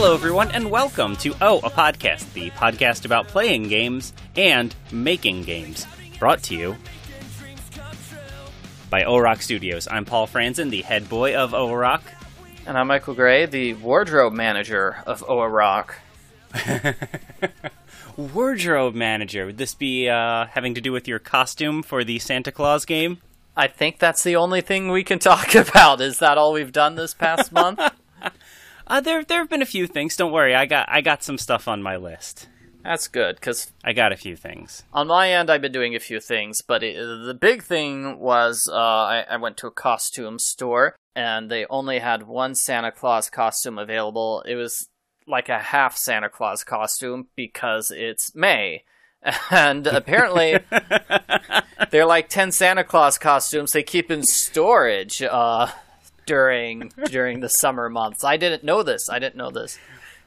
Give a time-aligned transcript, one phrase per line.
[0.00, 5.42] Hello, everyone, and welcome to Oh, a Podcast, the podcast about playing games and making
[5.42, 5.88] games.
[6.20, 6.76] Brought to you
[8.90, 9.88] by O-Rock Studios.
[9.90, 12.04] I'm Paul Franzen, the head boy of O-Rock.
[12.64, 15.98] And I'm Michael Gray, the wardrobe manager of Oa Rock.
[18.16, 19.46] Wardrobe manager.
[19.46, 23.18] Would this be uh, having to do with your costume for the Santa Claus game?
[23.56, 26.00] I think that's the only thing we can talk about.
[26.00, 27.80] Is that all we've done this past month?
[28.88, 30.16] Uh, there, there have been a few things.
[30.16, 32.48] Don't worry, I got, I got some stuff on my list.
[32.82, 34.84] That's good, because I got a few things.
[34.94, 38.66] on my end, I've been doing a few things, but it, the big thing was
[38.72, 43.28] uh, I, I went to a costume store, and they only had one Santa Claus
[43.28, 44.42] costume available.
[44.46, 44.88] It was
[45.26, 48.84] like a half Santa Claus costume because it's May.
[49.50, 50.60] And apparently,
[51.90, 55.72] they're like 10 Santa Claus costumes they keep in storage uh,
[56.28, 58.22] during during the summer months.
[58.22, 59.08] I didn't know this.
[59.08, 59.78] I didn't know this.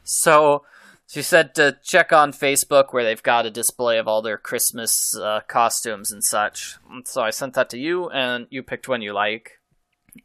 [0.04, 0.64] So
[1.08, 5.14] she said to check on Facebook where they've got a display of all their Christmas
[5.18, 6.78] uh, costumes and such.
[7.04, 9.60] So I sent that to you, and you picked one you like.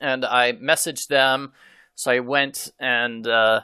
[0.01, 1.53] And I messaged them.
[1.97, 3.63] So I went and uh,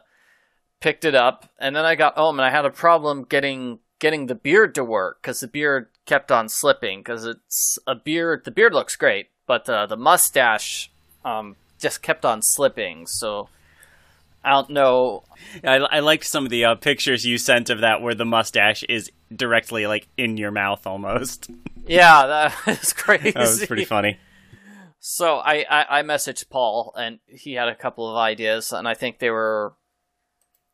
[0.80, 4.26] picked it up, and then I got home, and I had a problem getting getting
[4.26, 7.00] the beard to work because the beard kept on slipping.
[7.00, 8.44] Because it's a beard.
[8.44, 10.90] The beard looks great, but uh, the mustache
[11.24, 13.06] um, just kept on slipping.
[13.06, 13.48] So
[14.42, 15.24] I don't know
[15.64, 18.82] I, I liked some of the uh, pictures you sent of that where the mustache
[18.88, 21.50] is directly like in your mouth almost.
[21.84, 23.32] Yeah, that is crazy.
[23.32, 24.20] That was pretty funny.
[25.00, 28.94] So I, I, I messaged Paul, and he had a couple of ideas, and I
[28.94, 29.74] think they were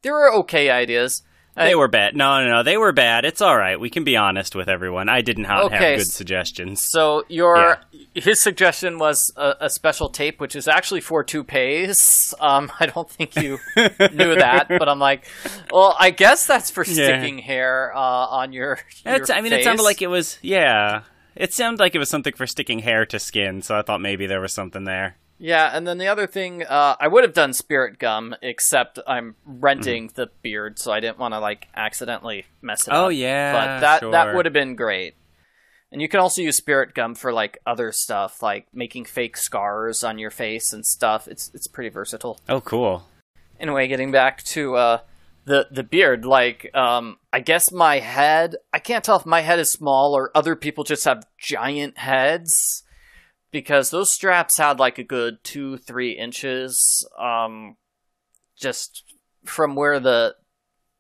[0.03, 1.23] they were okay ideas.
[1.59, 2.17] They were bad.
[2.17, 2.63] No, no, no.
[2.63, 3.25] They were bad.
[3.25, 3.79] It's all right.
[3.79, 5.09] We can be honest with everyone.
[5.09, 6.83] I didn't ha- Okay, have good suggestions.
[6.89, 7.79] So your
[8.15, 12.35] his suggestion was a, a special tape, which is actually for toupees.
[12.41, 15.27] Um, I don't think you knew that, but I'm like,
[15.73, 18.79] well, I guess that's for sticking hair uh, on your.
[19.05, 20.39] Your I mean, it sounded like it was.
[20.43, 21.03] Yeah,
[21.35, 23.63] it sounded like it was something for sticking hair to skin.
[23.63, 25.17] So I thought maybe there was something there.
[25.39, 29.37] Yeah, and then the other thing, uh, I would have done spirit gum, except I'm
[29.47, 33.13] renting the beard, so I didn't want to like accidentally mess it Oh, up.
[33.13, 34.11] yeah, but that sure.
[34.11, 35.15] that would have been great.
[35.93, 40.03] And you can also use spirit gum for like other stuff, like making fake scars
[40.05, 41.29] on your face and stuff.
[41.29, 42.39] It's it's pretty versatile.
[42.49, 43.07] Oh, cool.
[43.61, 44.99] Anyway, getting back to uh,
[45.45, 48.57] the the beard, like um, I guess my head.
[48.73, 52.83] I can't tell if my head is small or other people just have giant heads
[53.51, 57.77] because those straps had like a good two three inches, um,
[58.57, 59.05] just
[59.45, 60.37] from where the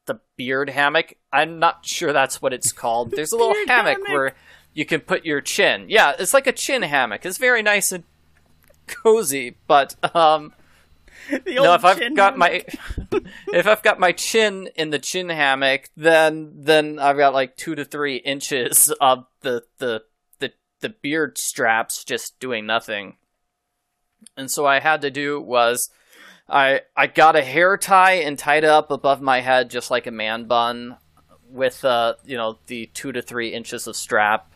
[0.06, 1.14] the beard hammock.
[1.32, 3.12] I'm not sure that's what it's called.
[3.12, 4.08] There's a little hammock, hammock?
[4.08, 4.34] where
[4.74, 5.86] you can put your chin.
[5.88, 7.24] Yeah, it's like a chin hammock.
[7.24, 8.04] It's very nice and
[8.86, 10.52] cozy, but um.
[11.46, 12.38] No, if I've got hammock.
[12.38, 13.20] my
[13.52, 17.74] if I've got my chin in the chin hammock, then then I've got like two
[17.74, 20.04] to three inches of the the
[20.80, 23.16] the, beard straps just doing nothing.
[24.36, 25.90] And so what I had to do was
[26.48, 30.06] I I got a hair tie and tied it up above my head just like
[30.06, 30.96] a man bun
[31.50, 34.52] with uh you know the two to three inches of strap.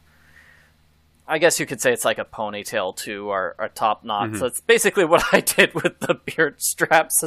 [1.26, 4.36] I guess you could say it's like a ponytail too, or a top knot.
[4.36, 7.22] So it's basically what I did with the beard straps.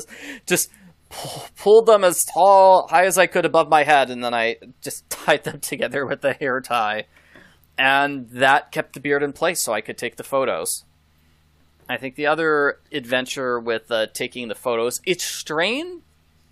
[0.46, 0.70] Just
[1.10, 4.58] pull, pulled them as tall, high as I could above my head, and then I
[4.82, 7.06] just tied them together with the hair tie,
[7.78, 10.86] and that kept the beard in place, so I could take the photos.
[11.88, 16.02] I think the other adventure with uh, taking the photos, it's strange.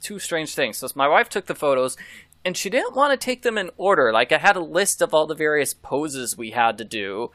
[0.02, 0.78] Two strange things.
[0.78, 1.96] So my wife took the photos,
[2.44, 4.12] and she didn't want to take them in order.
[4.12, 7.32] Like I had a list of all the various poses we had to do,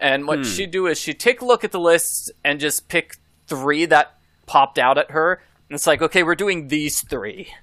[0.00, 3.18] and what she'd do is she'd take a look at the list and just pick
[3.46, 5.40] three that popped out at her.
[5.68, 7.54] And it's like, okay, we're doing these three,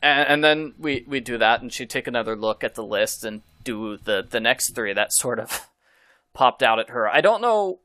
[0.00, 3.22] and, and then we we do that, and she'd take another look at the list
[3.22, 5.68] and do the the next three that sort of
[6.34, 7.08] popped out at her.
[7.08, 7.80] I don't know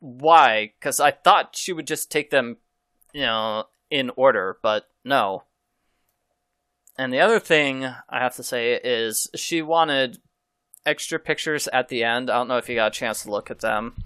[0.00, 2.58] why, because I thought she would just take them,
[3.12, 5.44] you know, in order, but no.
[6.96, 10.18] And the other thing I have to say is she wanted
[10.86, 12.30] extra pictures at the end.
[12.30, 14.04] I don't know if you got a chance to look at them.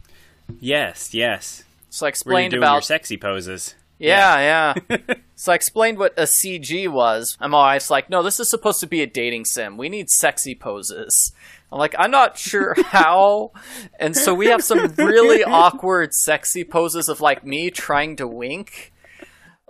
[0.61, 1.65] Yes, yes.
[1.91, 3.75] So I Where you explained doing your about sexy poses?
[3.99, 4.99] Yeah, yeah.
[5.35, 7.37] so I explained what a CG was.
[7.41, 9.77] I'm always like, no, this is supposed to be a dating sim.
[9.77, 11.33] We need sexy poses.
[11.71, 13.53] I'm like, I'm not sure how.
[13.99, 18.93] and so we have some really awkward sexy poses of like me trying to wink.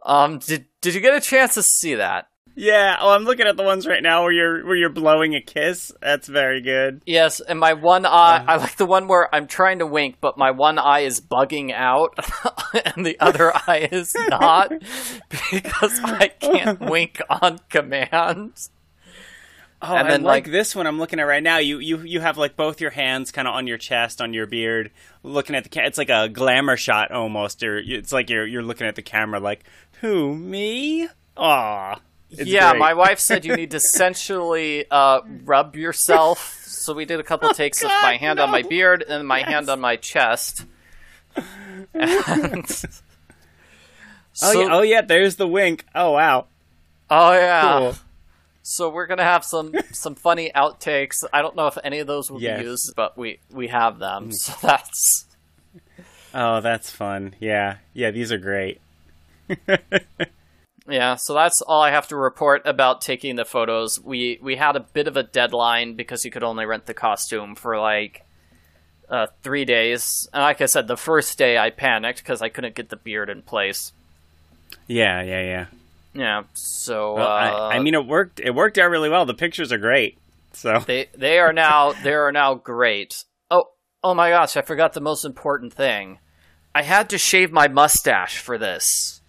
[0.05, 2.29] Um, did did you get a chance to see that?
[2.61, 2.97] Yeah.
[3.01, 5.93] Oh, I'm looking at the ones right now where you're where you're blowing a kiss.
[6.03, 7.03] That's very good.
[7.07, 8.45] Yes, and my one eye, uh-huh.
[8.49, 11.73] I like the one where I'm trying to wink, but my one eye is bugging
[11.73, 12.19] out,
[12.97, 14.73] and the other eye is not,
[15.53, 18.59] because I can't wink on command.
[19.81, 21.59] Oh, And and then, then like, like- this one I'm looking at right now.
[21.59, 24.47] You you you have like both your hands kind of on your chest, on your
[24.47, 24.91] beard,
[25.23, 25.71] looking at the.
[25.71, 29.03] Ca- it's like a glamour shot almost, or it's like you're you're looking at the
[29.03, 29.63] camera like
[30.01, 31.09] who me?
[31.37, 32.01] Aw.
[32.31, 32.79] It's yeah, great.
[32.81, 36.63] my wife said you need to sensually uh, rub yourself.
[36.67, 39.43] So we did a couple takes of my God, hand on my beard and my
[39.43, 40.65] hand on my chest.
[41.95, 42.65] And
[44.43, 45.85] Oh so- yeah, oh yeah, there's the wink.
[45.95, 46.47] Oh wow.
[47.11, 47.79] oh yeah.
[47.79, 47.95] Cool.
[48.63, 51.25] So we're gonna have some some funny outtakes.
[51.33, 52.61] I don't know if any of those will Yes.
[52.61, 54.31] be used, but we we have them.
[54.33, 55.27] So that's
[56.35, 57.35] Oh, that's fun.
[57.41, 57.79] Yeah.
[57.95, 58.81] Yeah, these are great.
[60.89, 61.17] yeah.
[61.17, 64.01] So that's all I have to report about taking the photos.
[64.01, 67.55] We we had a bit of a deadline because you could only rent the costume
[67.55, 68.25] for like
[69.09, 70.29] uh, three days.
[70.33, 73.31] And like I said, the first day I panicked because I couldn't get the beard
[73.31, 73.93] in place.
[74.87, 75.67] Yeah, yeah, yeah.
[76.15, 76.43] Yeah.
[76.55, 78.41] So Well, uh, I, I mean, it worked.
[78.41, 79.27] It worked out really well.
[79.27, 80.19] The pictures are great.
[80.53, 83.25] So They they are now they are now great.
[83.51, 83.71] Oh
[84.03, 86.19] oh my gosh, I forgot the most important thing.
[86.75, 89.21] I had to shave my mustache for this.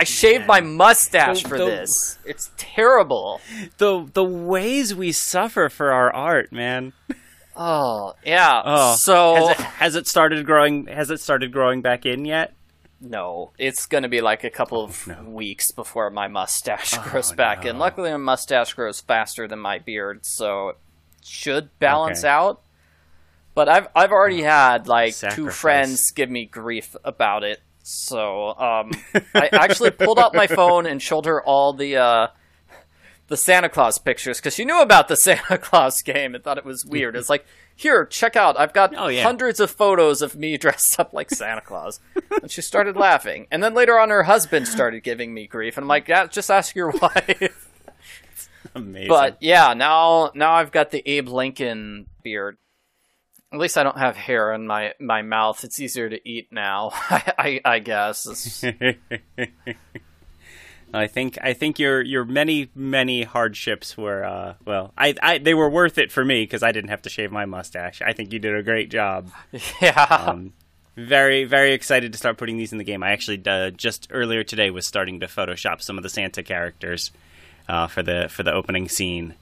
[0.00, 2.18] I shaved my mustache The- for the- this.
[2.24, 3.40] It's terrible.
[3.78, 6.92] the the ways we suffer for our art, man.
[7.56, 8.62] Oh yeah.
[8.64, 10.86] Oh, so has it, has it started growing?
[10.86, 12.54] Has it started growing back in yet?
[13.00, 15.22] no, it's gonna be like a couple of no.
[15.22, 17.78] weeks before my mustache Oh, grows back in.
[17.78, 20.76] Luckily, my mustache grows faster than my beard, so it
[21.24, 22.28] should balance Okay.
[22.28, 22.60] out.
[23.54, 27.60] But I've I've already oh, had like two friends give me grief about it.
[27.90, 28.90] So um,
[29.34, 32.26] I actually pulled out my phone and showed her all the uh,
[33.28, 36.66] the Santa Claus pictures because she knew about the Santa Claus game and thought it
[36.66, 37.16] was weird.
[37.16, 38.58] It's like, here, check out.
[38.60, 39.22] I've got Oh, yeah.
[39.22, 41.98] hundreds of photos of me dressed up like Santa Claus.
[42.42, 43.46] and she started laughing.
[43.50, 45.78] And then later on, her husband started giving me grief.
[45.78, 47.70] And I'm like, yeah, just ask your wife.
[48.74, 49.08] Amazing.
[49.08, 52.58] But yeah, now now I've got the Abe Lincoln beard.
[53.52, 55.64] At least I don't have hair in my, my mouth.
[55.64, 56.90] It's easier to eat now.
[56.94, 58.64] I, I, I guess.
[60.92, 65.52] I think I think your your many many hardships were uh, well I, I they
[65.52, 68.00] were worth it for me because I didn't have to shave my mustache.
[68.00, 69.30] I think you did a great job.
[69.82, 70.02] yeah.
[70.04, 70.54] Um,
[70.96, 73.02] very very excited to start putting these in the game.
[73.02, 77.10] I actually uh, just earlier today was starting to Photoshop some of the Santa characters
[77.68, 79.34] uh, for the for the opening scene.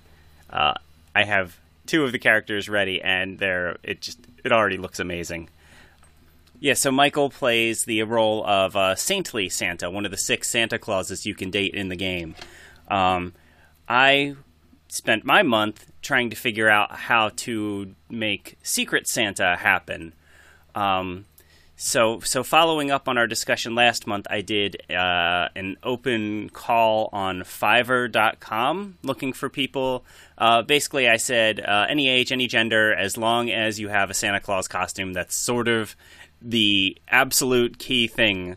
[0.51, 0.75] Uh,
[1.15, 5.49] I have two of the characters ready, and they're it just it already looks amazing.
[6.59, 10.79] Yeah, so Michael plays the role of uh, Saintly Santa, one of the six Santa
[10.79, 12.35] Clauses you can date in the game.
[12.89, 13.35] Um,
[13.89, 14.37] I
[14.89, 20.15] spent my month trying to figure out how to make Secret Santa happen.
[20.75, 21.27] Um,
[21.77, 27.11] so, so following up on our discussion last month, I did uh, an open call
[27.13, 30.03] on Fiverr.com looking for people.
[30.39, 34.15] Uh, basically, I said uh, any age, any gender, as long as you have a
[34.15, 35.13] Santa Claus costume.
[35.13, 35.95] That's sort of
[36.41, 38.57] the absolute key thing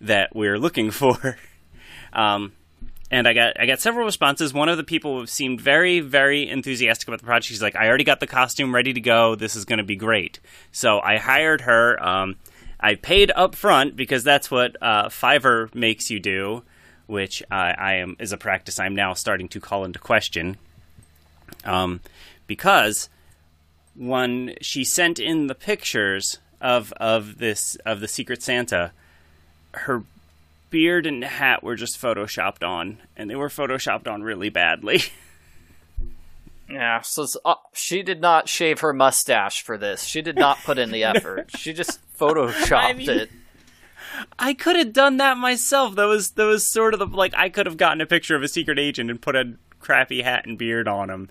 [0.00, 1.38] that we're looking for.
[2.12, 2.52] Um,
[3.12, 4.52] and I got I got several responses.
[4.52, 7.46] One of the people seemed very very enthusiastic about the project.
[7.46, 9.36] She's like, "I already got the costume ready to go.
[9.36, 10.40] This is going to be great."
[10.72, 12.02] So I hired her.
[12.02, 12.36] Um,
[12.86, 16.62] I paid up front because that's what uh, Fiverr makes you do,
[17.08, 20.56] which I, I am is a practice I'm now starting to call into question.
[21.64, 21.98] Um,
[22.46, 23.08] because
[23.96, 28.92] when she sent in the pictures of of this of the Secret Santa,
[29.72, 30.04] her
[30.70, 35.02] beard and hat were just photoshopped on, and they were photoshopped on really badly.
[36.68, 40.02] Yeah, so uh, she did not shave her mustache for this.
[40.02, 41.56] She did not put in the effort.
[41.56, 43.30] She just photoshopped I mean- it.
[44.38, 45.94] I could have done that myself.
[45.96, 48.42] That was that was sort of the like I could have gotten a picture of
[48.42, 51.28] a secret agent and put a crappy hat and beard on him.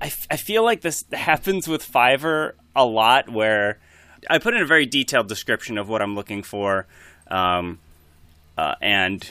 [0.00, 3.78] I, f- I feel like this happens with Fiverr a lot where
[4.28, 6.86] I put in a very detailed description of what I'm looking for,
[7.28, 7.78] um,
[8.58, 9.28] uh, and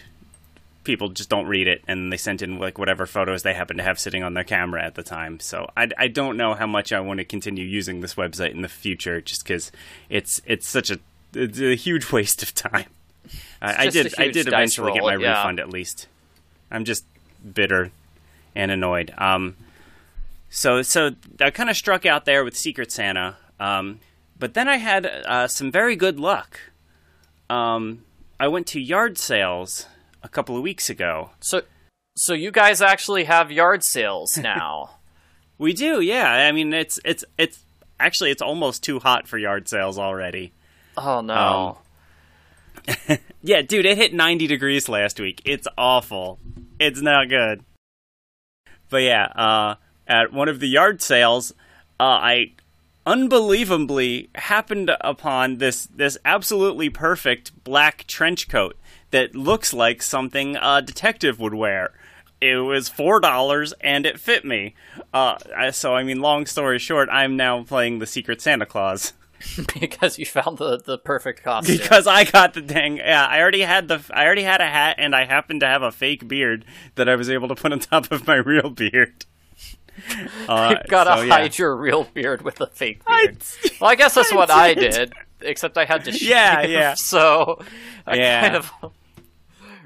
[0.85, 3.83] people just don't read it and they sent in like whatever photos they happen to
[3.83, 5.39] have sitting on their camera at the time.
[5.39, 8.61] So I, I don't know how much I want to continue using this website in
[8.61, 9.71] the future just because
[10.09, 10.99] it's it's such a
[11.33, 12.85] it's a huge waste of time.
[13.61, 15.37] I, I did I did eventually get my yeah.
[15.37, 16.07] refund at least.
[16.71, 17.05] I'm just
[17.53, 17.91] bitter
[18.55, 19.13] and annoyed.
[19.17, 19.55] Um,
[20.49, 21.11] so so
[21.41, 23.99] I kind of struck out there with Secret Santa, um,
[24.37, 26.59] but then I had uh, some very good luck.
[27.49, 28.03] Um,
[28.39, 29.87] I went to yard sales
[30.25, 31.29] a couple of weeks ago.
[31.39, 31.61] So
[32.17, 34.97] so you guys actually have yard sales now.
[35.57, 36.29] We do, yeah.
[36.29, 37.63] I mean, it's it's it's
[37.99, 40.51] actually it's almost too hot for yard sales already.
[40.97, 41.77] oh no.
[43.47, 45.39] Yeah, dude, it hit 90 degrees last week.
[45.45, 46.39] It's awful.
[46.79, 47.63] It's not good.
[48.89, 49.75] But yeah, uh,
[50.07, 51.51] at one of the yard sales,
[51.99, 52.53] uh, I
[53.05, 58.75] unbelievably happened upon this this absolutely perfect black trench coat
[59.15, 61.91] that looks like something a detective would wear.
[62.41, 64.75] It was four dollars and it fit me.
[65.13, 69.13] Uh, I- so I mean, long story short, I'm now playing the Secret Santa Claus.
[69.79, 71.77] because you found the, the perfect costume.
[71.77, 74.95] because I got the dang yeah I already had the I already had a hat
[74.97, 77.79] and I happened to have a fake beard that I was able to put on
[77.91, 79.25] top of my real beard.
[80.49, 81.33] Uh, you gotta so, yeah.
[81.33, 83.37] hide your real beard with a fake beard.
[83.79, 86.29] well, I guess that's what I did, except I had to shave.
[86.29, 86.93] Yeah, yeah.
[86.95, 87.59] So
[88.05, 88.41] I Yeah.
[88.41, 88.71] kind of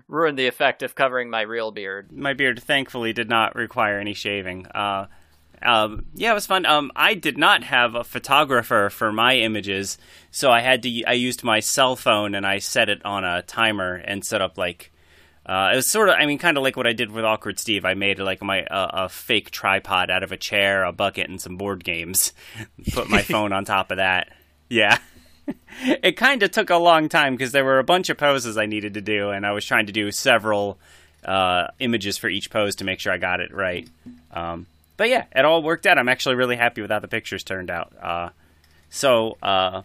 [0.10, 2.12] ruined the effect of covering my real beard.
[2.12, 4.66] My beard thankfully did not require any shaving.
[4.68, 5.08] Uh,
[5.62, 6.66] um, yeah, it was fun.
[6.66, 9.98] Um, I did not have a photographer for my images,
[10.32, 11.04] so I had to.
[11.06, 14.58] I used my cell phone and I set it on a timer and set up
[14.58, 14.92] like.
[15.46, 17.58] Uh, it was sort of, I mean, kind of like what I did with Awkward
[17.58, 17.84] Steve.
[17.84, 21.42] I made like my uh, a fake tripod out of a chair, a bucket, and
[21.42, 22.34] some board games.
[22.94, 24.30] Put my phone on top of that.
[24.70, 25.00] Yeah.
[26.04, 28.66] it kind of took a long time because there were a bunch of poses I
[28.66, 30.78] needed to do, and I was trying to do several
[31.26, 33.88] uh, images for each pose to make sure I got it right.
[34.34, 34.66] Um,
[34.98, 35.98] but yeah, it all worked out.
[35.98, 37.94] I'm actually really happy with how the pictures turned out.
[38.02, 38.30] Uh,
[38.90, 39.82] so uh,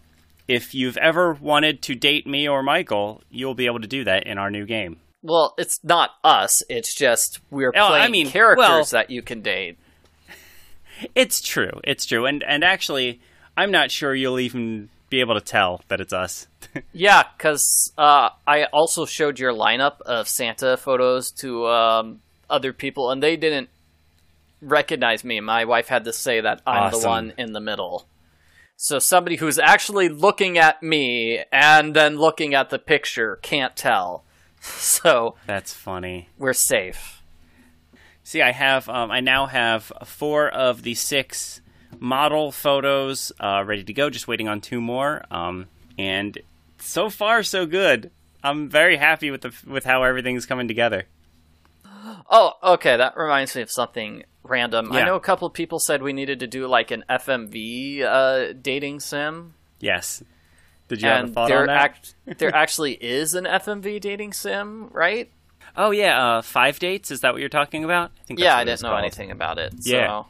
[0.47, 4.25] if you've ever wanted to date me or Michael, you'll be able to do that
[4.27, 4.97] in our new game.
[5.23, 6.61] Well, it's not us.
[6.69, 9.77] It's just we're Oh, I playing mean, characters well- that you can date.
[11.13, 11.81] It's true.
[11.83, 12.25] It's true.
[12.25, 13.19] And and actually,
[13.57, 16.47] I'm not sure you'll even be able to tell that it's us.
[16.91, 22.19] Yeah, because uh, I also showed your lineup of Santa photos to um,
[22.49, 23.69] other people, and they didn't
[24.61, 25.39] recognize me.
[25.39, 28.09] My wife had to say that I'm the one in the middle.
[28.75, 34.23] So somebody who's actually looking at me and then looking at the picture can't tell.
[34.59, 36.29] So That's funny.
[36.39, 37.21] we're safe.
[38.23, 41.61] See, I have, um, I now have four of the six
[41.99, 44.09] model photos uh, ready to go.
[44.09, 46.37] Just waiting on two more, um, and
[46.79, 48.11] so far so good.
[48.43, 51.05] I'm very happy with the with how everything's coming together.
[52.29, 52.97] Oh, okay.
[52.97, 54.91] That reminds me of something random.
[54.91, 58.53] I know a couple of people said we needed to do like an FMV uh,
[58.61, 59.55] dating sim.
[59.79, 60.23] Yes.
[60.87, 61.77] Did you have a thought there on that?
[61.77, 65.31] act- there actually is an FMV dating sim, right?
[65.77, 67.11] oh yeah, uh, five dates.
[67.11, 68.11] Is that what you're talking about?
[68.21, 68.39] I think.
[68.39, 68.99] yeah, I didn't know called.
[68.99, 69.73] anything about it.
[69.81, 70.23] Yeah.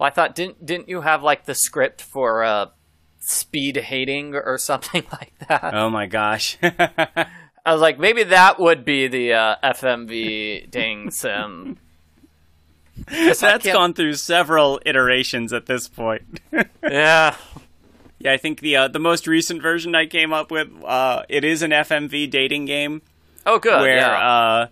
[0.00, 2.66] Well, I thought didn't didn't you have like the script for uh,
[3.18, 5.74] speed hating or something like that?
[5.74, 6.56] Oh my gosh.
[6.62, 7.26] I
[7.74, 11.76] was like, maybe that would be the uh, FMV dating sim.
[13.06, 16.40] That's gone through several iterations at this point.
[16.82, 17.36] Yeah.
[18.18, 21.44] Yeah, I think the uh, the most recent version I came up with, uh, it
[21.44, 23.02] is an FMV dating game
[23.46, 23.80] Oh, good.
[23.80, 24.28] where yeah.
[24.28, 24.66] uh,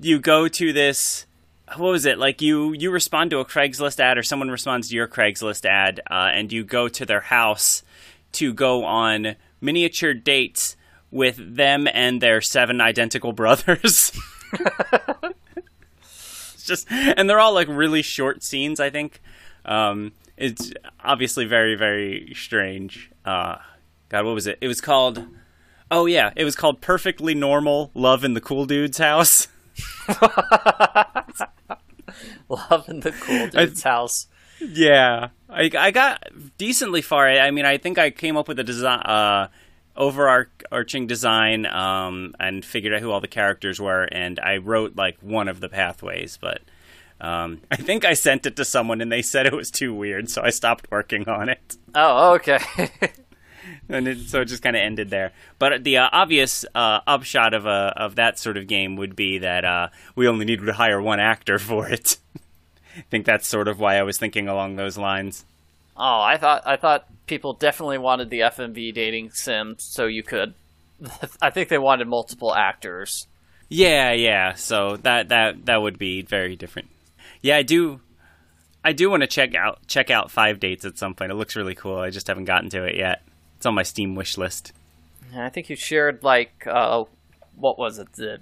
[0.00, 1.24] you go to this.
[1.76, 2.42] What was it like?
[2.42, 6.30] You you respond to a Craigslist ad, or someone responds to your Craigslist ad, uh,
[6.32, 7.82] and you go to their house
[8.32, 10.76] to go on miniature dates
[11.10, 14.12] with them and their seven identical brothers.
[16.02, 18.78] it's just, and they're all like really short scenes.
[18.78, 19.22] I think
[19.64, 23.10] um, it's obviously very very strange.
[23.24, 23.56] Uh,
[24.10, 24.58] God, what was it?
[24.60, 25.26] It was called.
[25.90, 29.48] Oh yeah, it was called Perfectly Normal Love in the Cool Dude's House.
[32.48, 34.28] Love in the cool dude's house.
[34.60, 36.28] Yeah, I, I got
[36.58, 37.26] decently far.
[37.28, 39.48] I, I mean, I think I came up with a design, uh,
[39.96, 45.18] overarching design, um, and figured out who all the characters were, and I wrote like
[45.20, 46.62] one of the pathways, but.
[47.20, 50.28] Um, I think I sent it to someone and they said it was too weird,
[50.28, 51.76] so I stopped working on it.
[51.94, 52.58] Oh, okay.
[53.88, 55.32] and it, so it just kind of ended there.
[55.58, 59.38] But the uh, obvious uh, upshot of a of that sort of game would be
[59.38, 62.18] that uh, we only need to hire one actor for it.
[62.96, 65.44] I think that's sort of why I was thinking along those lines.
[65.96, 70.54] oh, I thought I thought people definitely wanted the FMV dating sim so you could.
[71.42, 73.26] I think they wanted multiple actors.
[73.68, 74.54] Yeah, yeah.
[74.54, 76.88] So that that that would be very different.
[77.42, 78.00] Yeah, I do.
[78.84, 81.32] I do want to check out check out Five Dates at some point.
[81.32, 81.98] It looks really cool.
[81.98, 83.22] I just haven't gotten to it yet.
[83.64, 84.74] It's on my Steam wish list.
[85.34, 87.04] I think you shared like uh,
[87.56, 88.40] what was it the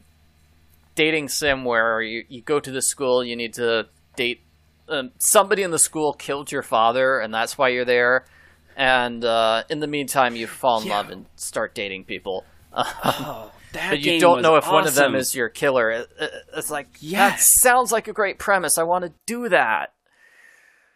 [0.97, 3.87] dating sim where you, you go to the school you need to
[4.17, 4.41] date
[4.89, 8.25] um, somebody in the school killed your father and that's why you're there
[8.77, 10.97] and uh, in the meantime you fall in Yeah.
[10.97, 15.15] love and start dating people That but you game don't know if one of them
[15.15, 15.89] is your killer.
[15.93, 17.49] It- it- It's like that Yes.
[17.61, 18.77] sounds like a great premise.
[18.77, 19.93] I want to do that.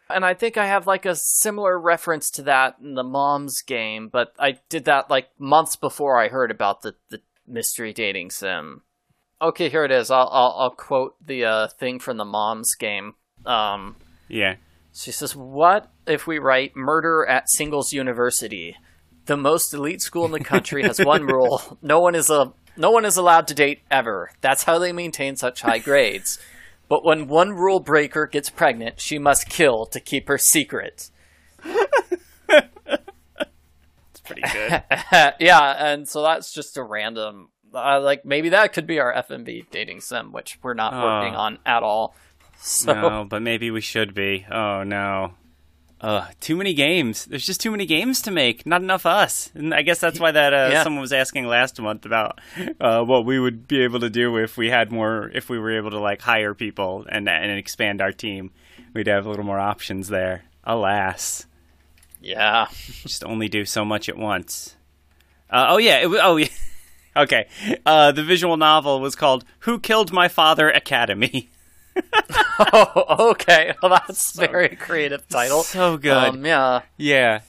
[0.09, 4.09] And I think I have like a similar reference to that in the Mom's game,
[4.09, 8.83] but I did that like months before I heard about the, the mystery dating sim.
[9.43, 10.11] Okay, here it is.
[10.11, 13.15] I'll I'll, I'll quote the uh, thing from the Mom's game.
[13.45, 13.97] Um,
[14.29, 14.57] Yeah.
[14.95, 18.77] she says, "What if we write murder at Singles University?
[19.27, 22.91] The most elite school in the country has one rule: no one is a no
[22.91, 24.31] one is allowed to date ever.
[24.41, 26.39] That's how they maintain such high grades.
[26.89, 31.11] But when one rule breaker gets pregnant, she must kill to keep her secret."
[32.49, 34.83] It's pretty good.
[35.41, 37.49] yeah, and so that's just a random.
[37.75, 41.41] Uh, like maybe that could be our FMV dating sim, which we're not working Oh.
[41.41, 42.15] on at all.
[42.59, 44.47] So no, but maybe we should be.
[44.51, 45.35] Oh no.
[46.03, 47.25] Ugh, too many games.
[47.25, 48.67] There's just too many games to make.
[48.67, 49.51] Not enough us.
[49.55, 50.83] And I guess that's why that uh, Yeah.
[50.83, 52.39] someone was asking last month about
[52.79, 55.75] uh, what we would be able to do if we had more, if we were
[55.77, 58.51] able to like hire people and and expand our team.
[58.93, 60.45] We'd have a little more options there.
[60.65, 61.47] Alas,
[62.21, 62.67] yeah,
[63.03, 64.77] just only do so much at once.
[65.49, 65.99] Uh, oh yeah.
[65.99, 66.49] It, oh yeah.
[67.17, 67.47] okay.
[67.87, 71.49] Uh, the visual novel was called "Who Killed My Father Academy."
[72.73, 73.75] oh, okay.
[73.83, 75.63] Well, that's a very creative title.
[75.63, 76.13] So good.
[76.13, 76.83] Um, yeah.
[76.97, 77.41] Yeah,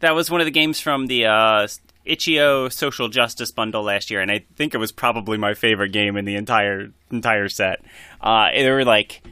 [0.00, 1.68] that was one of the games from the uh,
[2.04, 6.16] Itch.io Social Justice bundle last year, and I think it was probably my favorite game
[6.16, 7.82] in the entire entire set.
[8.20, 9.22] Uh, there were like,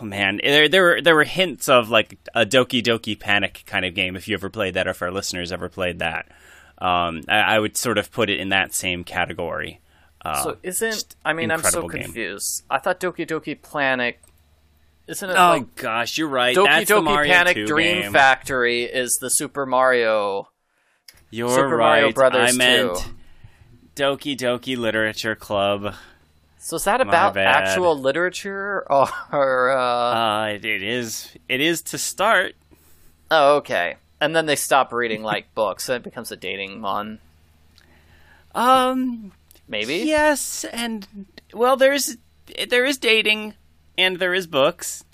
[0.00, 3.84] oh man, there there were there were hints of like a Doki Doki Panic kind
[3.84, 4.16] of game.
[4.16, 6.28] If you ever played that, or if our listeners ever played that,
[6.78, 9.80] um, I, I would sort of put it in that same category.
[10.24, 12.02] Uh, So isn't I mean I'm so game.
[12.02, 12.64] confused.
[12.70, 14.20] I thought Doki Doki Panic
[15.06, 16.56] isn't it oh like gosh, you're right.
[16.56, 18.12] Doki That's Doki Mario Panic Dream game.
[18.12, 20.48] Factory is the Super Mario.
[21.30, 22.00] You're Super right.
[22.00, 22.96] Mario Brothers I meant
[23.96, 24.02] 2.
[24.02, 25.94] Doki Doki Literature Club.
[26.58, 29.78] So is that about actual literature or uh,
[30.14, 31.30] Uh, it, it is.
[31.48, 32.54] It is to start.
[33.30, 33.96] Oh, okay.
[34.20, 37.20] And then they stop reading like books and it becomes a dating one.
[38.54, 39.32] Um.
[39.68, 39.96] Maybe?
[39.98, 41.06] Yes, and
[41.52, 42.16] well, there's
[42.68, 43.54] there is dating,
[43.96, 45.04] and there is books.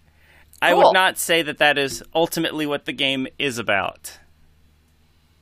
[0.62, 4.18] I would not say that that is ultimately what the game is about.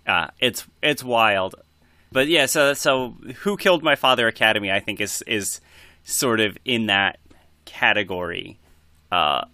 [0.07, 1.55] Uh, it's it's wild,
[2.11, 2.46] but yeah.
[2.46, 3.11] So so,
[3.42, 4.27] who killed my father?
[4.27, 5.61] Academy, I think is is
[6.03, 7.20] sort of in that
[7.66, 8.59] category,
[9.12, 9.44] uh,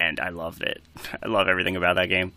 [0.00, 0.82] and I loved it.
[1.22, 2.32] I love everything about that game.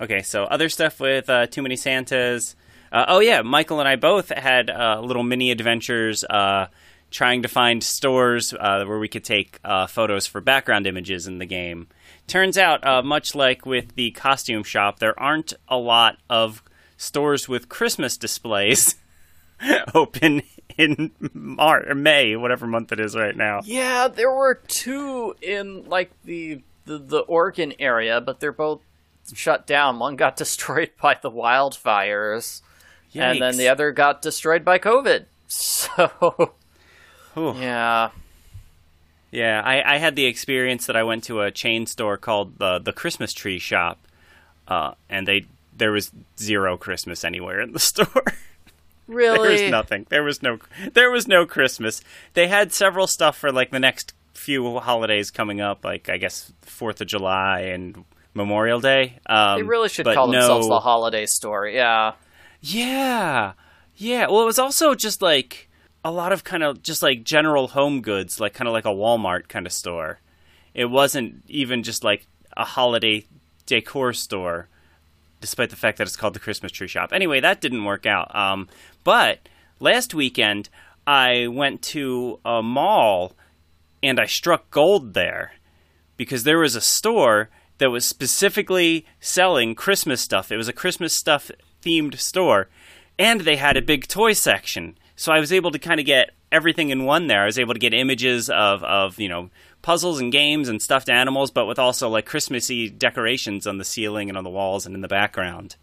[0.00, 2.56] Okay, so other stuff with uh, Too Many Santas.
[2.94, 6.68] Uh, oh yeah, Michael and I both had uh, little mini adventures uh,
[7.10, 11.38] trying to find stores uh, where we could take uh, photos for background images in
[11.38, 11.88] the game.
[12.28, 16.62] Turns out, uh, much like with the costume shop, there aren't a lot of
[16.96, 18.94] stores with Christmas displays
[19.94, 20.42] open
[20.78, 23.60] in Mar- or May, whatever month it is right now.
[23.64, 28.82] Yeah, there were two in like the the, the Oregon area, but they're both
[29.32, 29.98] shut down.
[29.98, 32.62] One got destroyed by the wildfires,
[33.14, 35.26] and then the other got destroyed by COVID.
[35.46, 36.54] So
[37.36, 37.54] Ooh.
[37.56, 38.10] yeah,
[39.30, 42.78] Yeah, I, I had the experience that I went to a chain store called the
[42.78, 43.98] the Christmas Tree Shop,
[44.66, 45.46] uh, and they
[45.76, 48.24] there was zero Christmas anywhere in the store.
[49.06, 50.06] Really, there was nothing.
[50.08, 50.58] There was no
[50.94, 52.02] there was no Christmas.
[52.32, 56.52] They had several stuff for like the next few holidays coming up, like I guess
[56.62, 59.18] Fourth of July and Memorial Day.
[59.26, 61.68] Um, They really should call no, themselves the holiday store.
[61.68, 62.12] Yeah.
[62.66, 63.52] Yeah,
[63.94, 64.26] yeah.
[64.26, 65.68] Well, it was also just like
[66.02, 68.88] a lot of kind of just like general home goods, like kind of like a
[68.88, 70.20] Walmart kind of store.
[70.72, 73.26] It wasn't even just like a holiday
[73.66, 74.68] decor store,
[75.42, 77.10] despite the fact that it's called the Christmas tree shop.
[77.12, 78.34] Anyway, that didn't work out.
[78.34, 78.68] Um,
[79.04, 79.46] but
[79.78, 80.70] last weekend,
[81.06, 83.34] I went to a mall
[84.02, 85.52] and I struck gold there
[86.16, 90.50] because there was a store that was specifically selling Christmas stuff.
[90.50, 91.50] It was a Christmas stuff
[91.84, 92.68] themed store,
[93.18, 94.96] and they had a big toy section.
[95.16, 97.42] So I was able to kind of get everything in one there.
[97.42, 99.50] I was able to get images of, of you know
[99.82, 104.28] puzzles and games and stuffed animals, but with also like Christmassy decorations on the ceiling
[104.28, 105.76] and on the walls and in the background.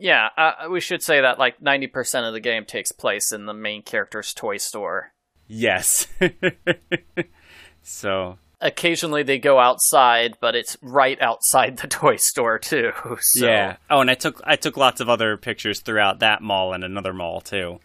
[0.00, 3.52] Yeah, uh, we should say that like 90% of the game takes place in the
[3.52, 5.12] main character's toy store.
[5.48, 6.06] Yes.
[7.82, 12.92] so Occasionally they go outside, but it's right outside the toy store too.
[13.20, 13.46] So.
[13.46, 13.76] Yeah.
[13.88, 17.12] Oh, and I took I took lots of other pictures throughout that mall and another
[17.12, 17.80] mall too.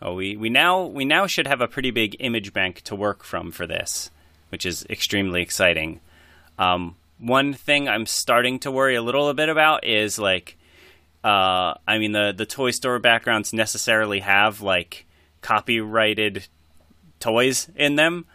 [0.00, 3.24] Oh, we we now we now should have a pretty big image bank to work
[3.24, 4.10] from for this,
[4.50, 6.00] which is extremely exciting.
[6.58, 10.56] Um, one thing I'm starting to worry a little bit about is like,
[11.24, 15.06] uh, I mean the the toy store backgrounds necessarily have like
[15.42, 16.46] copyrighted
[17.20, 18.26] toys in them.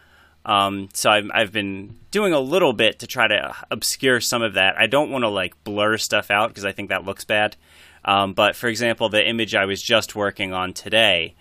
[0.44, 4.54] Um, so I've, I've been doing a little bit to try to obscure some of
[4.54, 4.78] that.
[4.78, 7.56] I don't want to like blur stuff out because I think that looks bad.
[8.04, 11.34] Um, but for example, the image I was just working on today,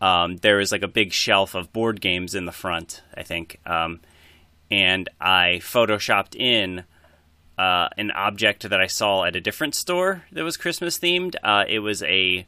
[0.00, 3.58] um, there is like a big shelf of board games in the front, I think.
[3.66, 4.00] Um,
[4.70, 6.84] and I photoshopped in
[7.58, 11.34] uh, an object that I saw at a different store that was Christmas themed.
[11.42, 12.46] Uh, it was a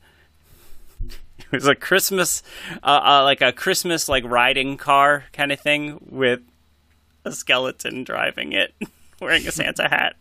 [1.53, 2.43] it was a Christmas,
[2.83, 6.41] uh, uh, like a Christmas like riding car kind of thing with
[7.25, 8.75] a skeleton driving it,
[9.21, 10.17] wearing a Santa hat.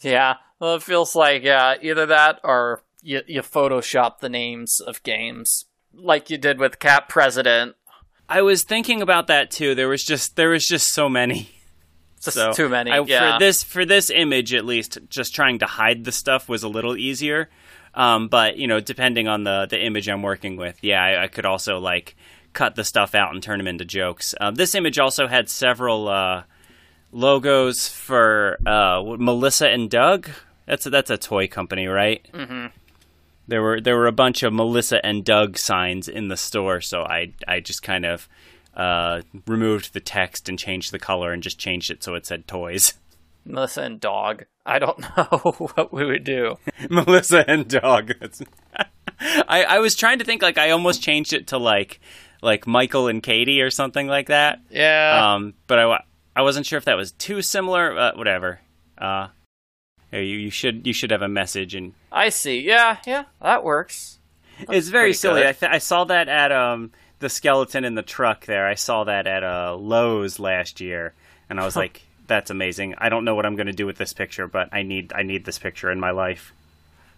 [0.00, 5.02] Yeah, well, it feels like yeah, either that or you you Photoshop the names of
[5.02, 7.76] games like you did with Cat President.
[8.28, 9.74] I was thinking about that too.
[9.74, 11.50] There was just there was just so many.
[12.22, 12.90] Just So too many.
[12.90, 13.34] I, yeah.
[13.34, 16.68] For this for this image, at least, just trying to hide the stuff was a
[16.68, 17.50] little easier.
[17.94, 21.26] Um, but you know, depending on the the image I'm working with, yeah, I, I
[21.28, 22.16] could also like
[22.52, 24.34] cut the stuff out and turn them into jokes.
[24.40, 26.42] Uh, this image also had several uh,
[27.10, 30.30] logos for uh, Melissa and Doug.
[30.66, 32.26] That's a, that's a toy company, right?
[32.32, 32.66] Mm-hmm.
[33.48, 37.02] There were there were a bunch of Melissa and Doug signs in the store, so
[37.02, 38.28] I I just kind of
[38.74, 42.46] uh, removed the text and changed the color and just changed it so it said
[42.46, 42.94] toys.
[43.44, 44.44] Melissa and Dog.
[44.64, 46.58] I don't know what we would do.
[46.90, 48.12] Melissa and dog.
[48.20, 48.42] That's...
[49.20, 52.00] I I was trying to think like I almost changed it to like
[52.42, 54.60] like Michael and Katie or something like that.
[54.70, 55.34] Yeah.
[55.34, 57.96] Um, but I I wasn't sure if that was too similar.
[57.96, 58.60] Uh, whatever.
[58.98, 59.28] Uh,
[60.12, 62.60] you you should you should have a message and I see.
[62.60, 64.18] Yeah, yeah, that works.
[64.68, 65.46] it's very silly.
[65.46, 68.66] I, th- I saw that at um the skeleton in the truck there.
[68.66, 71.14] I saw that at uh Lowe's last year,
[71.48, 72.02] and I was like,
[72.32, 74.82] "That's amazing." I don't know what I'm going to do with this picture, but I
[74.82, 76.52] need I need this picture in my life.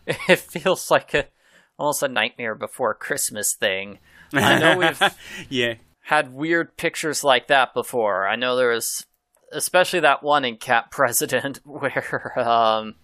[0.29, 1.27] It feels like a
[1.79, 4.01] almost a nightmare before Christmas thing.
[4.33, 5.03] I know we've
[5.49, 8.27] yeah, had weird pictures like that before.
[8.27, 9.07] I know there was
[9.53, 12.97] especially that one in Cat President where um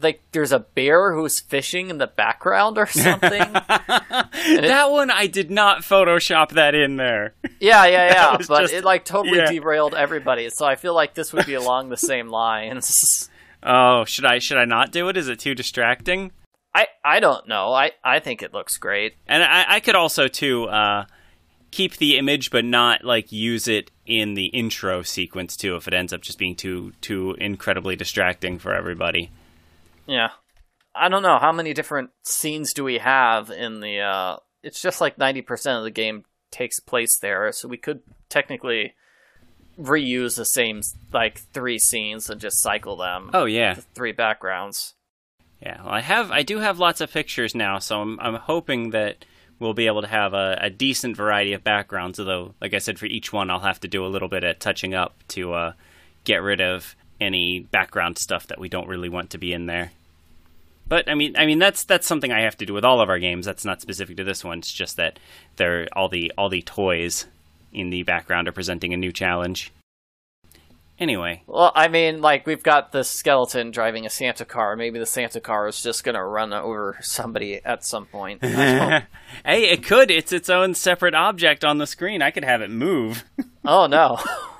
[0.00, 3.30] like there's a bear who's fishing in the background or something.
[3.52, 7.34] that one I did not Photoshop that in there.
[7.60, 8.38] yeah, yeah, yeah.
[8.48, 9.50] But just- it like totally yeah.
[9.50, 10.50] derailed everybody.
[10.50, 13.28] So I feel like this would be along the same lines.
[13.62, 15.16] Oh, should I should I not do it?
[15.16, 16.32] Is it too distracting?
[16.74, 17.72] I I don't know.
[17.72, 19.14] I I think it looks great.
[19.26, 21.06] And I, I could also too uh,
[21.70, 25.74] keep the image, but not like use it in the intro sequence too.
[25.76, 29.30] If it ends up just being too too incredibly distracting for everybody.
[30.06, 30.30] Yeah.
[30.94, 35.00] I don't know how many different scenes do we have in the uh it's just
[35.00, 38.94] like 90% of the game takes place there, so we could technically
[39.78, 40.80] reuse the same
[41.12, 43.30] like three scenes and just cycle them.
[43.34, 44.94] Oh yeah, Three backgrounds.
[45.60, 45.82] yeah.
[45.82, 49.24] Well, I have I do have lots of pictures now, so I'm I'm hoping that
[49.58, 52.18] we'll be able to have a, a decent variety of backgrounds.
[52.18, 54.58] Although, like I said, for each one, I'll have to do a little bit of
[54.58, 55.72] touching up to uh,
[56.24, 59.92] get rid of any background stuff that we don't really want to be in there.
[60.88, 63.08] But I mean, I mean that's that's something I have to do with all of
[63.08, 63.46] our games.
[63.46, 64.58] That's not specific to this one.
[64.58, 65.18] It's just that
[65.56, 67.26] they're all the all the toys
[67.72, 69.72] in the background are presenting a new challenge.
[70.98, 74.76] Anyway, Well, I mean, like we've got the skeleton driving a Santa car.
[74.76, 78.42] Maybe the Santa car is just gonna run over somebody at some point.
[79.44, 80.10] Hey, it could.
[80.10, 82.22] It's its own separate object on the screen.
[82.22, 83.24] I could have it move.
[83.64, 84.18] oh no.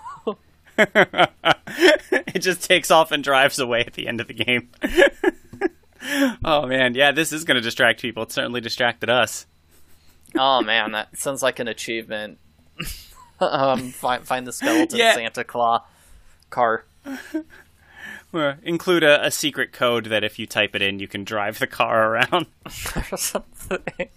[0.78, 4.70] it just takes off and drives away at the end of the game.
[6.44, 8.22] oh man, yeah, this is going to distract people.
[8.24, 9.46] It certainly distracted us.
[10.36, 12.38] Oh man, that sounds like an achievement.
[13.40, 15.14] um, find find the skeleton Yeah.
[15.14, 15.82] Santa Claus
[16.50, 16.84] car.
[18.34, 21.58] Uh, include a, a secret code that if you type it in, you can drive
[21.58, 22.46] the car around.
[23.12, 24.08] or something.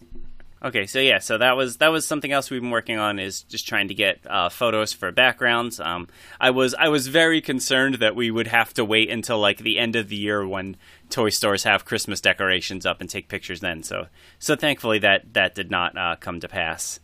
[0.61, 3.43] Okay, so yeah, so that was that was something else we've been working on is
[3.43, 5.79] just trying to get uh, photos for backgrounds.
[5.79, 9.59] Um, I was I was very concerned that we would have to wait until like
[9.59, 10.75] the end of the year when
[11.09, 13.83] toy stores have Christmas decorations up and take pictures then.
[13.83, 16.99] So so thankfully that that did not uh, come to pass.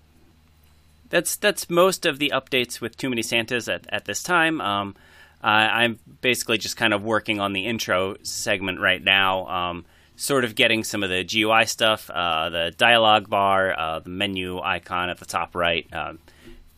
[1.09, 4.59] That's that's most of the updates with Too Many Santas at at this time.
[4.59, 4.95] Um,
[5.41, 9.47] I'm basically just kind of working on the intro segment right now.
[9.47, 9.85] Um,
[10.15, 14.59] sort of getting some of the GUI stuff, uh, the dialogue bar, uh, the menu
[14.61, 16.13] icon at the top right, uh,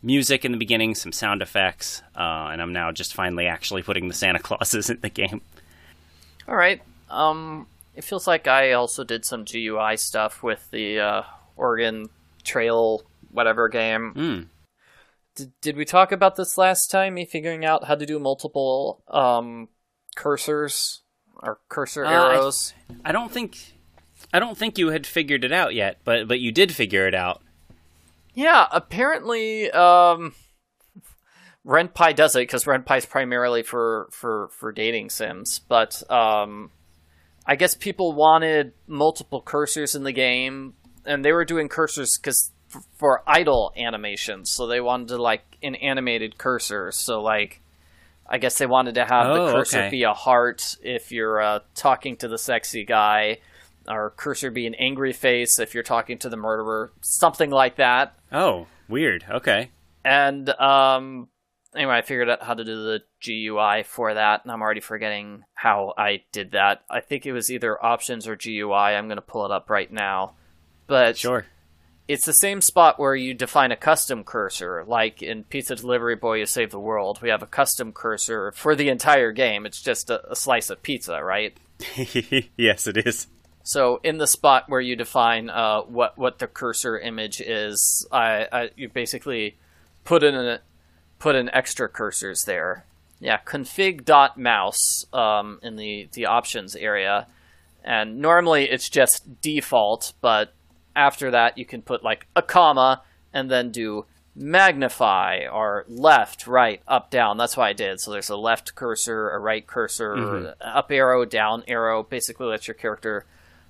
[0.02, 4.08] music in the beginning, some sound effects, uh, and I'm now just finally actually putting
[4.08, 5.40] the Santa Clauses in the game.
[6.46, 6.80] All right.
[7.10, 11.22] Um, it feels like I also did some GUI stuff with the uh,
[11.56, 12.08] Oregon
[12.44, 14.12] Trail whatever game.
[15.34, 17.14] Did, did we talk about this last time?
[17.14, 19.68] Me figuring out how to do multiple um,
[20.16, 21.00] cursors
[21.38, 22.74] or cursor Uh, arrows.
[23.04, 23.56] I don't think
[24.32, 27.14] I don't think you had figured it out yet, but but you did figure it
[27.14, 27.42] out.
[28.34, 30.34] Yeah, apparently, um,
[31.66, 36.70] Ren'Py does it because Ren'Py is primarily for, for, for dating sims, but um,
[37.44, 40.74] I guess people wanted multiple cursors in the game,
[41.04, 45.42] and they were doing cursors because f- for idle animations, so they wanted to like
[45.62, 46.92] an animated cursor.
[46.92, 47.60] So like,
[48.28, 49.90] I guess they wanted to have Oh, the cursor okay.
[49.90, 53.38] be a heart if you're uh, talking to the sexy guy,
[53.88, 58.14] or cursor be an angry face if you're talking to the murderer, something like that.
[58.30, 59.24] Oh, weird.
[59.30, 59.70] Okay.
[60.04, 61.28] And um,
[61.74, 65.44] anyway, I figured out how to do the GUI for that, and I'm already forgetting
[65.54, 66.82] how I did that.
[66.90, 68.72] I think it was either options or GUI.
[68.74, 70.34] I'm going to pull it up right now.
[70.86, 71.46] But Sure.
[72.08, 74.82] It's the same spot where you define a custom cursor.
[74.86, 78.74] Like in Pizza Delivery Boy, Who Saved the World, we have a custom cursor for
[78.74, 79.66] the entire game.
[79.66, 81.54] It's just a, a slice of pizza, right?
[82.56, 83.26] yes, it is.
[83.62, 88.46] So in the spot where you define uh, what what the cursor image is, I,
[88.50, 89.58] I you basically
[90.04, 90.60] put in a,
[91.18, 92.86] put in extra cursors there.
[93.20, 97.26] Yeah, config.mouse um, in the the options area,
[97.84, 100.54] and normally it's just default, but
[100.98, 106.80] after that you can put like a comma and then do magnify or left, right,
[106.86, 107.36] up, down.
[107.36, 108.00] That's what I did.
[108.00, 110.46] So there's a left cursor, a right cursor, mm-hmm.
[110.60, 112.02] up arrow, down arrow.
[112.02, 113.26] Basically, lets your character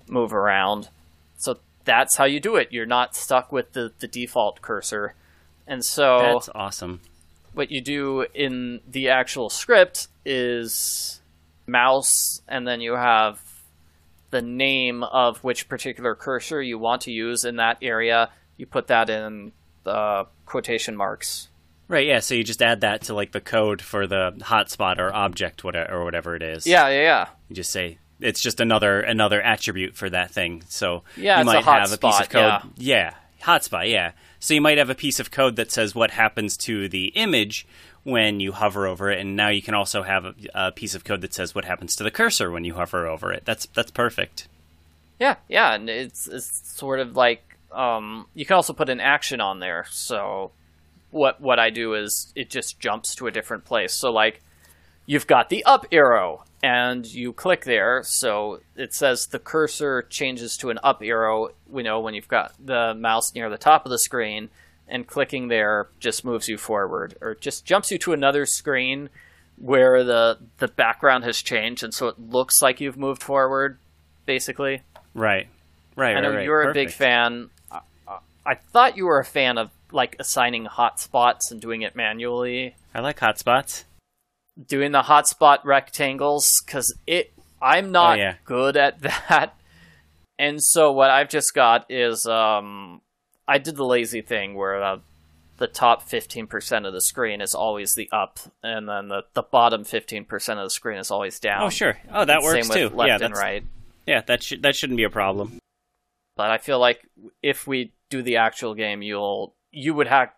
[0.08, 0.88] move around.
[1.36, 2.68] So that's how you do it.
[2.70, 5.14] You're not stuck with the, the default cursor.
[5.66, 7.00] And so That's awesome.
[7.52, 11.20] what you do in the actual script is
[11.66, 13.40] mouse, and then you have
[14.30, 18.30] the name of which particular cursor you want to use in that area.
[18.56, 19.52] You put that in
[19.84, 21.48] the quotation marks.
[21.88, 25.14] Right, yeah, so you just add that to like the code for the hotspot or
[25.14, 26.66] object whatever or whatever it is.
[26.66, 27.28] Yeah, yeah, yeah.
[27.48, 30.62] You just say it's just another another attribute for that thing.
[30.68, 32.60] So Yeah, you it's a might have a piece of code.
[32.76, 33.14] Yeah.
[33.42, 34.12] hotspot, yeah.
[34.38, 37.66] So you might have a piece of code that says what happens to the image
[38.04, 41.04] when you hover over it, and now you can also have a, a piece of
[41.04, 43.44] code that says what happens to the cursor when you hover over it.
[43.44, 44.48] That's that's perfect.
[45.20, 49.40] Yeah, yeah, and it's it's sort of like um, you can also put an action
[49.40, 49.86] on there.
[49.90, 50.52] So
[51.10, 53.94] what what I do is it just jumps to a different place.
[53.94, 54.40] So like
[55.06, 60.56] you've got the up arrow and you click there, so it says the cursor changes
[60.58, 61.50] to an up arrow.
[61.72, 64.50] You know when you've got the mouse near the top of the screen,
[64.88, 69.08] and clicking there just moves you forward, or just jumps you to another screen
[69.56, 73.78] where the the background has changed, and so it looks like you've moved forward,
[74.26, 74.82] basically.
[75.14, 75.48] Right.
[75.96, 76.16] Right.
[76.16, 76.44] I know right, right.
[76.44, 77.50] you're a big fan.
[77.72, 81.94] I, I- I thought you were a fan of like assigning hotspots and doing it
[81.96, 83.84] manually, I like hotspots.
[84.66, 87.32] doing the hotspot rectangles because it.
[87.60, 88.34] I'm not Oh, yeah.
[88.44, 89.54] good at that,
[90.38, 93.00] and so what I've just got is um,
[93.48, 94.98] I did the lazy thing where uh,
[95.56, 99.84] the top 15% of the screen is always the up, and then the, the bottom
[99.84, 101.62] 15% of the screen is always down.
[101.62, 101.98] Oh, sure.
[102.12, 102.90] Oh, that works too.
[102.90, 103.64] left yeah, and right.
[104.06, 104.20] yeah.
[104.20, 105.58] That should that shouldn't be a problem.
[106.36, 107.00] but I feel like
[107.42, 110.30] if we do the actual game, you'll you would have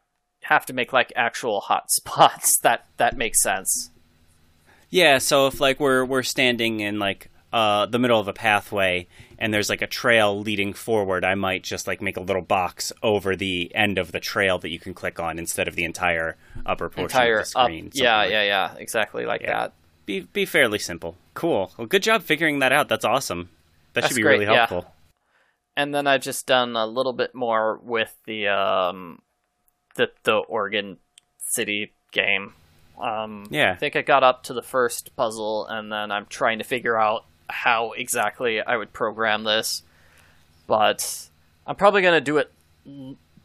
[0.43, 2.61] have to make like actual hotspots.
[2.63, 3.91] That that makes sense.
[4.89, 9.07] Yeah, so if like we're we're standing in like uh the middle of a pathway
[9.39, 12.93] and there's like a trail leading forward, I might just like make a little box
[13.03, 16.37] over the end of the trail that you can click on instead of the entire
[16.67, 17.87] upper portion Entire of the screen.
[17.89, 19.53] up, yeah, like- yeah, yeah, exactly like Yeah.
[19.61, 19.73] that.
[20.07, 21.17] Be be fairly simple.
[21.35, 21.73] Cool.
[21.77, 22.89] Well, good job figuring that out.
[22.89, 23.51] That's awesome.
[23.95, 24.67] That That's should be great, really yeah.
[24.67, 24.93] helpful.
[25.77, 29.23] And then I've just done a little bit more with the um
[29.97, 30.99] the the Oregon
[31.39, 32.55] City game.
[33.01, 33.73] Um, Yeah.
[33.73, 36.99] I think I got up to the first puzzle, and then I'm trying to figure
[36.99, 39.83] out how exactly I would program this.
[40.67, 41.29] But
[41.67, 42.53] I'm probably gonna do it,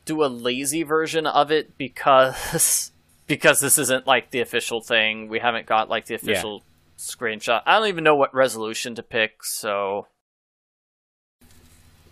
[0.05, 2.91] do a lazy version of it because
[3.27, 5.27] because this isn't like the official thing.
[5.29, 6.63] We haven't got like the official
[6.97, 7.61] screenshot.
[7.65, 9.43] I don't even know what resolution to pick.
[9.43, 10.07] So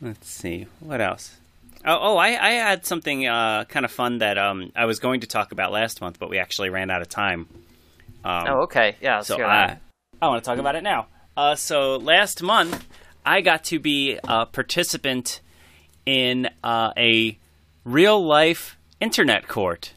[0.02, 1.38] Let's see what else.
[1.86, 5.22] Oh, oh, I, I had something uh, kind of fun that um, I was going
[5.22, 7.48] to talk about last month, but we actually ran out of time.
[8.24, 9.22] Um, oh okay yeah.
[9.22, 9.78] So I.
[10.22, 11.08] I want to talk about it now.
[11.36, 12.88] Uh, so last month,
[13.26, 15.42] I got to be a participant
[16.06, 17.40] in uh, a
[17.84, 19.94] real life internet court,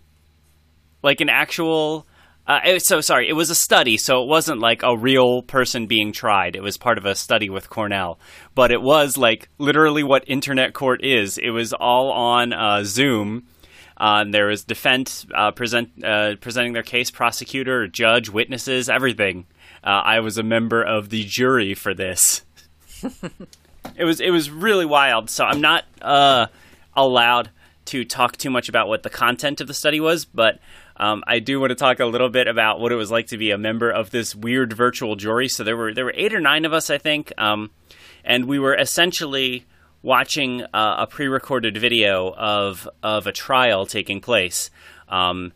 [1.02, 2.06] like an actual.
[2.46, 6.12] Uh, so sorry, it was a study, so it wasn't like a real person being
[6.12, 6.54] tried.
[6.54, 8.20] It was part of a study with Cornell,
[8.54, 11.38] but it was like literally what internet court is.
[11.38, 13.46] It was all on uh, Zoom.
[13.96, 19.46] Uh, there was defense uh, present uh, presenting their case, prosecutor, judge, witnesses, everything.
[19.86, 22.42] Uh, I was a member of the jury for this.
[23.96, 25.30] it was it was really wild.
[25.30, 26.48] So I'm not uh,
[26.96, 27.50] allowed
[27.86, 30.58] to talk too much about what the content of the study was, but
[30.96, 33.38] um, I do want to talk a little bit about what it was like to
[33.38, 35.46] be a member of this weird virtual jury.
[35.46, 37.70] So there were there were eight or nine of us, I think, um,
[38.24, 39.66] and we were essentially
[40.02, 44.68] watching uh, a pre-recorded video of of a trial taking place.
[45.08, 45.52] Um,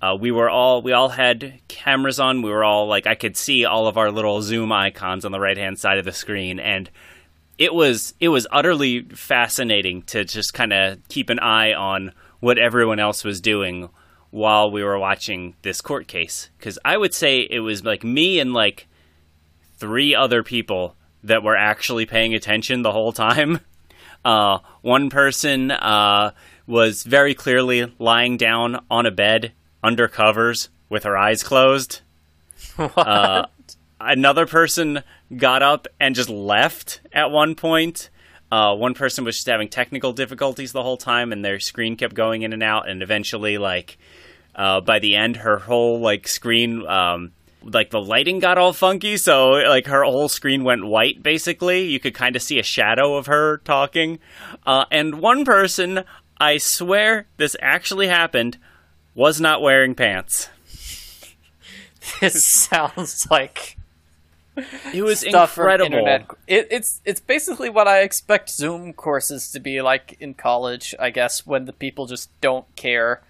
[0.00, 2.42] uh, we were all we all had cameras on.
[2.42, 5.40] We were all like I could see all of our little Zoom icons on the
[5.40, 6.88] right hand side of the screen, and
[7.58, 12.58] it was it was utterly fascinating to just kind of keep an eye on what
[12.58, 13.88] everyone else was doing
[14.30, 18.38] while we were watching this court case because I would say it was like me
[18.38, 18.86] and like
[19.78, 23.60] three other people that were actually paying attention the whole time.
[24.24, 26.32] Uh, one person uh,
[26.66, 32.00] was very clearly lying down on a bed under covers with her eyes closed.
[32.78, 33.46] Uh,
[34.00, 35.02] another person
[35.36, 38.08] got up and just left at one point.
[38.50, 42.14] Uh, one person was just having technical difficulties the whole time, and their screen kept
[42.14, 42.88] going in and out.
[42.88, 43.98] And eventually, like
[44.54, 49.16] uh, by the end, her whole like screen, um, like the lighting got all funky,
[49.16, 51.22] so like her whole screen went white.
[51.22, 54.18] Basically, you could kind of see a shadow of her talking.
[54.66, 56.04] Uh, and one person,
[56.40, 58.56] I swear this actually happened,
[59.18, 60.48] was not wearing pants.
[62.20, 63.76] This sounds like
[64.94, 66.06] It was incredible.
[66.46, 70.94] It, it's it's basically what I expect Zoom courses to be like in college.
[70.98, 73.20] I guess when the people just don't care,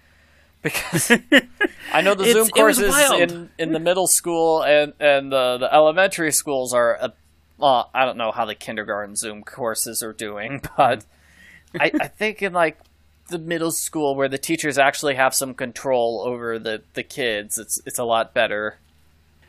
[0.61, 1.11] because
[1.93, 6.31] I know the Zoom courses in in the middle school and and the the elementary
[6.31, 6.95] schools are.
[6.95, 7.13] A,
[7.57, 11.81] well, I don't know how the kindergarten Zoom courses are doing, but mm-hmm.
[11.81, 12.79] I, I think in like
[13.29, 17.81] the middle school where the teachers actually have some control over the, the kids, it's
[17.85, 18.77] it's a lot better.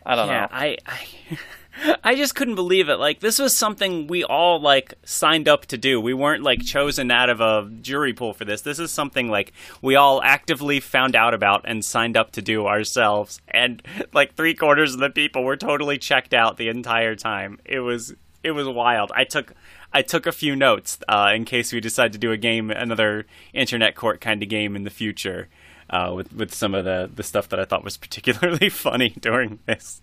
[0.04, 0.48] I don't yeah, know.
[0.50, 1.06] I, I,
[2.04, 2.96] I just couldn't believe it.
[2.96, 6.00] Like this was something we all like signed up to do.
[6.00, 8.62] We weren't like chosen out of a jury pool for this.
[8.62, 12.66] This is something like we all actively found out about and signed up to do
[12.66, 13.40] ourselves.
[13.48, 17.58] And like three quarters of the people were totally checked out the entire time.
[17.64, 19.12] It was it was wild.
[19.14, 19.52] I took
[19.92, 23.26] I took a few notes uh, in case we decide to do a game, another
[23.52, 25.48] internet court kind of game in the future.
[25.88, 29.58] Uh, with with some of the, the stuff that I thought was particularly funny during
[29.66, 30.00] this.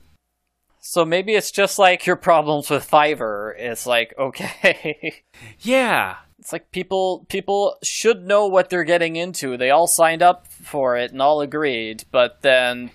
[0.82, 3.58] So maybe it's just like your problems with Fiverr.
[3.58, 5.24] It's like okay,
[5.60, 9.56] Yeah, it's like people people should know what they're getting into.
[9.56, 12.92] They all signed up for it and all agreed, but then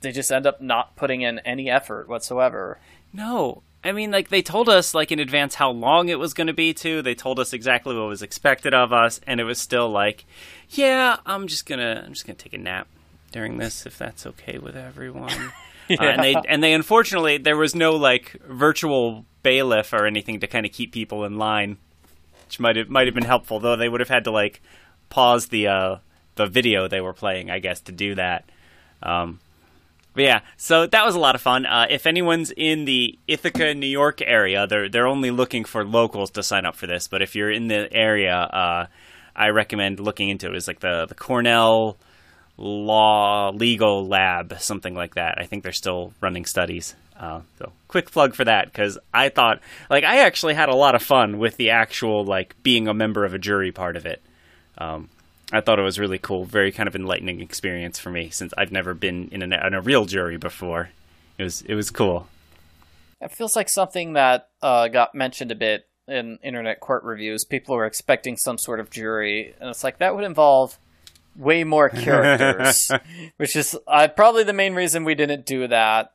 [0.00, 2.78] they just end up not putting in any effort whatsoever.
[3.12, 3.62] no.
[3.82, 6.52] I mean, like they told us like in advance how long it was going to
[6.52, 6.74] be.
[6.74, 10.26] Too, they told us exactly what was expected of us, and it was still like,
[10.70, 12.88] yeah, I'm just gonna I'm just gonna take a nap
[13.32, 15.52] during this if that's okay with everyone.
[15.98, 20.46] Uh, and they and they unfortunately there was no like virtual bailiff or anything to
[20.46, 21.78] kind of keep people in line,
[22.46, 23.58] which might have might have been helpful.
[23.58, 24.62] Though they would have had to like
[25.08, 25.96] pause the uh,
[26.36, 28.48] the video they were playing, I guess, to do that.
[29.02, 29.40] Um,
[30.14, 31.66] but yeah, so that was a lot of fun.
[31.66, 36.30] Uh, if anyone's in the Ithaca, New York area, they're they're only looking for locals
[36.32, 37.06] to sign up for this.
[37.08, 38.86] But if you're in the area, uh,
[39.36, 40.56] I recommend looking into it.
[40.56, 41.96] It's like the the Cornell
[42.56, 45.38] Law Legal Lab, something like that.
[45.38, 46.94] I think they're still running studies.
[47.18, 50.94] Uh, so quick plug for that because I thought like I actually had a lot
[50.94, 54.22] of fun with the actual like being a member of a jury part of it.
[54.78, 55.08] Um,
[55.52, 58.72] I thought it was really cool, very kind of enlightening experience for me since I've
[58.72, 60.90] never been in, an, in a real jury before.
[61.38, 62.28] It was it was cool.
[63.20, 67.44] It feels like something that uh, got mentioned a bit in internet court reviews.
[67.44, 70.78] People were expecting some sort of jury, and it's like that would involve
[71.36, 72.90] way more characters,
[73.36, 76.12] which is uh, probably the main reason we didn't do that.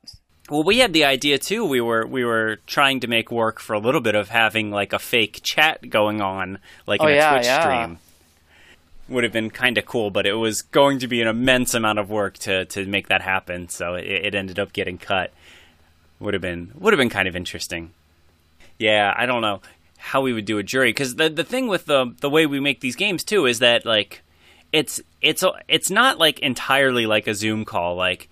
[0.50, 1.65] Well, we had the idea too.
[1.65, 4.93] We were we were trying to make work for a little bit of having like
[4.93, 7.62] a fake chat going on, like Oh, in a yeah, Twitch yeah.
[7.62, 8.00] stream.
[9.08, 12.00] Would have been kind of cool, but it was going to be an immense amount
[12.00, 13.70] of work to to make that happen.
[13.70, 15.32] So it, it ended up getting cut.
[16.20, 17.91] Would have been would have been kind of interesting.
[18.80, 19.62] Yeah, I don't know
[19.98, 22.60] how we would do a jury because the the thing with the the way we
[22.60, 24.22] make these games too is that like
[24.71, 27.96] it's it's it's not like entirely like a Zoom call.
[27.96, 28.29] Like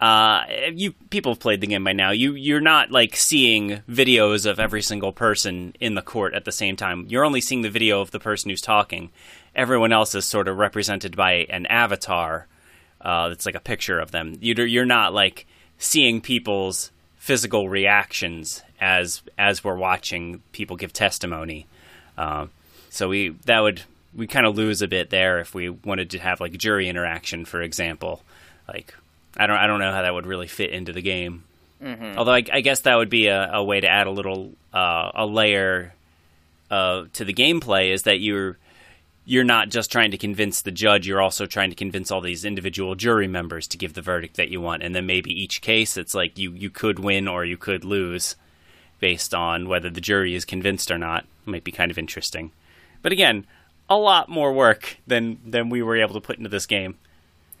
[0.00, 2.10] uh, you people have played the game by now.
[2.10, 6.52] You you're not like seeing videos of every single person in the court at the
[6.52, 7.06] same time.
[7.08, 9.10] You're only seeing the video of the person who's talking.
[9.54, 12.46] Everyone else is sort of represented by an avatar.
[13.00, 14.38] Uh, that's like a picture of them.
[14.40, 15.46] You're you're not like
[15.78, 21.66] seeing people's physical reactions as as we're watching people give testimony.
[22.16, 22.46] Uh,
[22.90, 23.82] so we that would
[24.14, 27.44] we kind of lose a bit there if we wanted to have like jury interaction,
[27.44, 28.22] for example.
[28.68, 28.94] Like
[29.36, 31.44] I don't I don't know how that would really fit into the game.
[32.16, 35.10] Although I, I guess that would be a, a way to add a little uh,
[35.14, 35.92] a layer
[36.70, 38.56] uh, to the gameplay is that you're
[39.24, 42.44] you're not just trying to convince the judge, you're also trying to convince all these
[42.44, 44.82] individual jury members to give the verdict that you want.
[44.82, 48.36] And then maybe each case, it's like you, you could win or you could lose
[49.00, 51.24] based on whether the jury is convinced or not.
[51.46, 52.52] might be kind of interesting.
[53.02, 53.46] But again,
[53.88, 56.96] a lot more work than, than we were able to put into this game.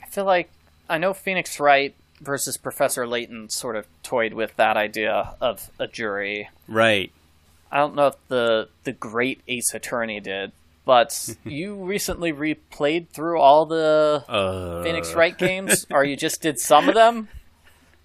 [0.02, 0.50] I feel like
[0.88, 5.86] I know Phoenix Wright versus Professor Layton sort of toyed with that idea of a
[5.86, 6.50] jury.
[6.68, 7.10] Right.
[7.72, 10.52] I don't know if the the great Ace Attorney did,
[10.84, 16.58] but you recently replayed through all the Uh, Phoenix Wright games, or you just did
[16.58, 17.28] some of them.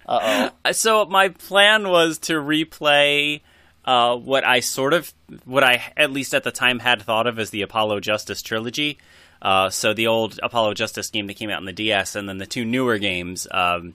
[0.06, 0.72] Uh oh.
[0.72, 3.42] so my plan was to replay
[3.84, 5.12] uh, what I sort of,
[5.44, 8.98] what I at least at the time had thought of as the Apollo Justice trilogy.
[9.42, 12.38] Uh, so the old Apollo Justice game that came out in the DS, and then
[12.38, 13.94] the two newer games, um,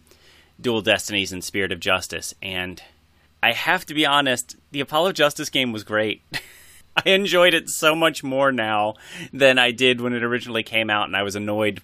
[0.60, 2.34] Dual Destinies and Spirit of Justice.
[2.42, 2.82] And
[3.44, 6.24] I have to be honest, the Apollo Justice game was great.
[7.06, 8.96] I enjoyed it so much more now
[9.34, 11.82] than I did when it originally came out, and I was annoyed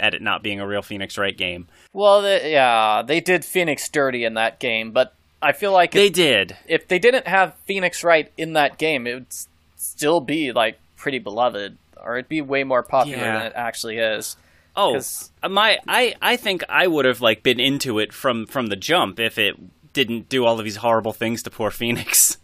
[0.00, 1.68] at it not being a real Phoenix Wright game.
[1.92, 6.06] Well, they, yeah, they did Phoenix dirty in that game, but I feel like They
[6.06, 6.56] if, did.
[6.66, 9.26] if they didn't have Phoenix Wright in that game, it would
[9.76, 13.38] still be like pretty beloved, or it'd be way more popular Yeah.
[13.38, 14.36] than it actually is.
[14.76, 14.98] Oh,
[15.42, 18.76] uh, my I I think I would have like been into it from from the
[18.76, 19.54] jump if it
[19.92, 22.38] didn't do all of these horrible things to poor Phoenix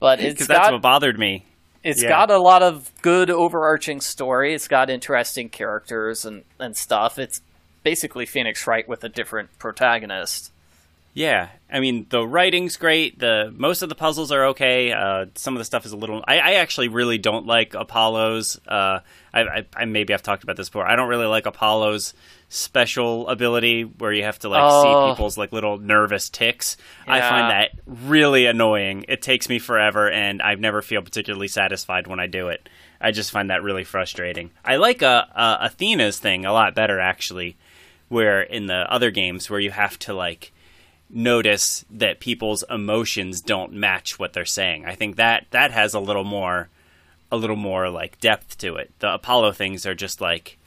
[0.00, 1.44] But it's because that's got what bothered me.
[1.82, 2.08] it's yeah.
[2.08, 4.54] got a lot of good overarching story.
[4.54, 7.18] It's got interesting characters and and stuff.
[7.18, 7.40] It's
[7.82, 10.52] basically Phoenix Wright with a different protagonist.
[11.14, 13.18] Yeah, I mean the writing's great.
[13.18, 14.92] The most of the puzzles are okay.
[14.92, 16.22] Uh, some of the stuff is a little.
[16.28, 18.60] I, I actually really don't like Apollo's.
[18.68, 19.00] Uh,
[19.32, 20.86] I, I, I maybe I've talked about this before.
[20.86, 22.14] I don't really like Apollo's
[22.48, 24.82] special ability where you have to like Oh.
[24.82, 26.76] see people's like little nervous ticks.
[27.06, 29.04] I find that really annoying.
[29.08, 32.68] It takes me forever, and I never feel particularly satisfied when I do it.
[33.00, 34.50] I just find that really frustrating.
[34.64, 37.56] I like uh, uh, Athena's thing a lot better actually,
[38.08, 40.52] where in the other games where you have to like
[41.10, 44.84] notice that people's emotions don't match what they're saying.
[44.84, 46.68] I think that that has a little more
[47.30, 48.90] a little more like depth to it.
[49.00, 50.57] The Apollo things are just like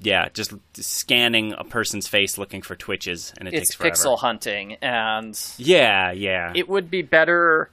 [0.00, 3.94] yeah, just scanning a person's face looking for twitches and it It's takes forever.
[3.94, 6.52] pixel hunting, and Yeah, yeah.
[6.54, 7.70] it would be better.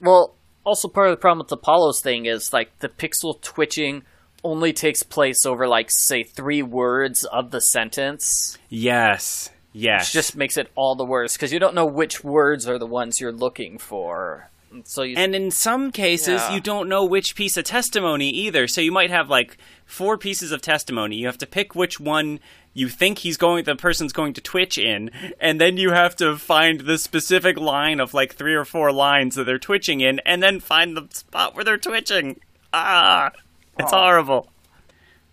[0.00, 0.34] Well,
[0.64, 4.02] also part of the problem with Apollo's thing is like the pixel twitching
[4.42, 8.58] only takes place over like say three words of the sentence.
[8.68, 9.50] yes.
[9.76, 10.02] Yes.
[10.06, 12.86] Which just makes it all the worse because you don't know which words are the
[12.86, 14.48] ones you're looking for.
[14.84, 16.54] So you And in some cases, Yeah.
[16.54, 18.68] you don't know which piece of testimony either.
[18.68, 19.56] So you might have like
[19.86, 21.16] four pieces of testimony.
[21.16, 22.40] You have to pick which one
[22.72, 25.10] you think he's going, the person's going to twitch in,
[25.40, 29.36] and then you have to find the specific line of like three or four lines
[29.36, 32.40] that they're twitching in, and then find the spot where they're twitching.
[32.72, 33.30] Ah,
[33.78, 34.02] it's Aw.
[34.02, 34.50] horrible.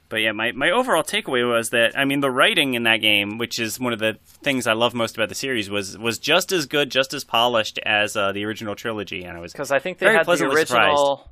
[0.08, 3.38] But yeah, my, my overall takeaway was that I mean the writing in that game,
[3.38, 6.52] which is one of the things I love most about the series, was was just
[6.52, 9.80] as good, just as polished as uh, the original trilogy, and I was because I
[9.80, 11.32] think they Very had the original.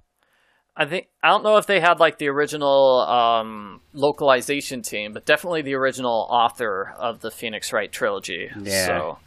[0.80, 5.25] I think I don't know if they had like the original um, localization team, but
[5.25, 8.49] definitely the original author of the Phoenix Wright trilogy.
[8.63, 8.86] Yeah.
[8.86, 9.17] So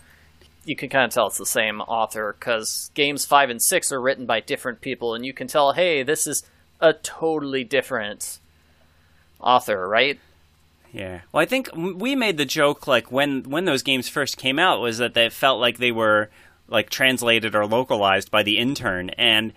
[0.65, 4.01] you can kind of tell it's the same author because games five and six are
[4.01, 6.43] written by different people, and you can tell, hey, this is
[6.81, 8.39] a totally different
[9.39, 10.19] author, right?
[10.91, 11.21] Yeah.
[11.33, 14.81] Well, I think we made the joke like when when those games first came out
[14.81, 16.31] was that they felt like they were
[16.67, 19.53] like translated or localized by the intern and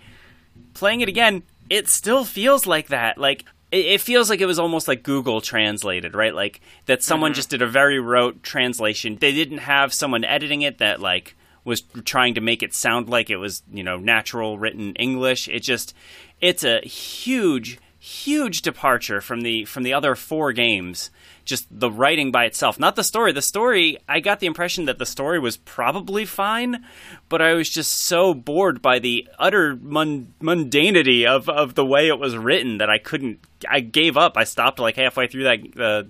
[0.74, 3.18] playing it again, it still feels like that.
[3.18, 6.34] Like it, it feels like it was almost like Google translated, right?
[6.34, 7.36] Like that someone mm-hmm.
[7.36, 9.16] just did a very rote translation.
[9.20, 13.28] They didn't have someone editing it that like was trying to make it sound like
[13.28, 15.48] it was, you know, natural written English.
[15.48, 15.94] It just
[16.40, 21.10] it's a huge huge departure from the from the other four games
[21.46, 23.32] just the writing by itself not the story.
[23.32, 26.84] The story i got the impression that the story was probably fine
[27.28, 32.08] but i was just so bored by the utter mun- mundanity of of the way
[32.08, 33.40] it was written that i couldn't
[33.70, 34.36] i gave up.
[34.36, 36.02] I stopped like halfway through that uh,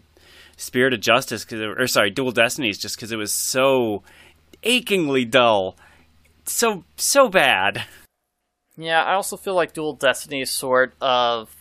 [0.57, 4.03] spirit of justice cause or sorry dual destinies just because it was so
[4.65, 5.77] achingly dull
[6.49, 7.85] so so bad.
[8.77, 11.56] Yeah, I also feel like Dual Destiny is sort of,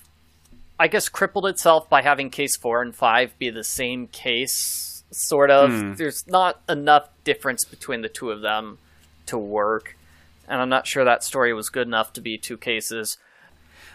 [0.79, 5.03] I guess, crippled itself by having case four and five be the same case.
[5.11, 5.97] Sort of.
[5.97, 8.79] There's not enough difference between the two of them
[9.27, 9.95] to work,
[10.47, 13.17] and I'm not sure that story was good enough to be two cases.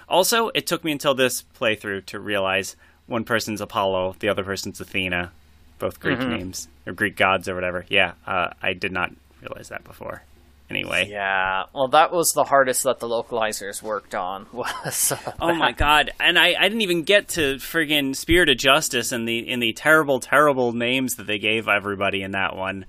[0.09, 2.75] Also, it took me until this playthrough to realize
[3.07, 5.31] one person's Apollo, the other person's Athena,
[5.79, 7.85] both Greek names or Greek gods or whatever.
[7.89, 10.23] Yeah, uh, I did not realize that before.
[10.71, 11.09] Anyway.
[11.11, 14.47] Yeah, well, that was the hardest that the localizers worked on.
[14.53, 16.11] Was uh, Oh my god!
[16.21, 19.73] And I, I didn't even get to friggin' Spirit of Justice and the in the
[19.73, 22.87] terrible, terrible names that they gave everybody in that one.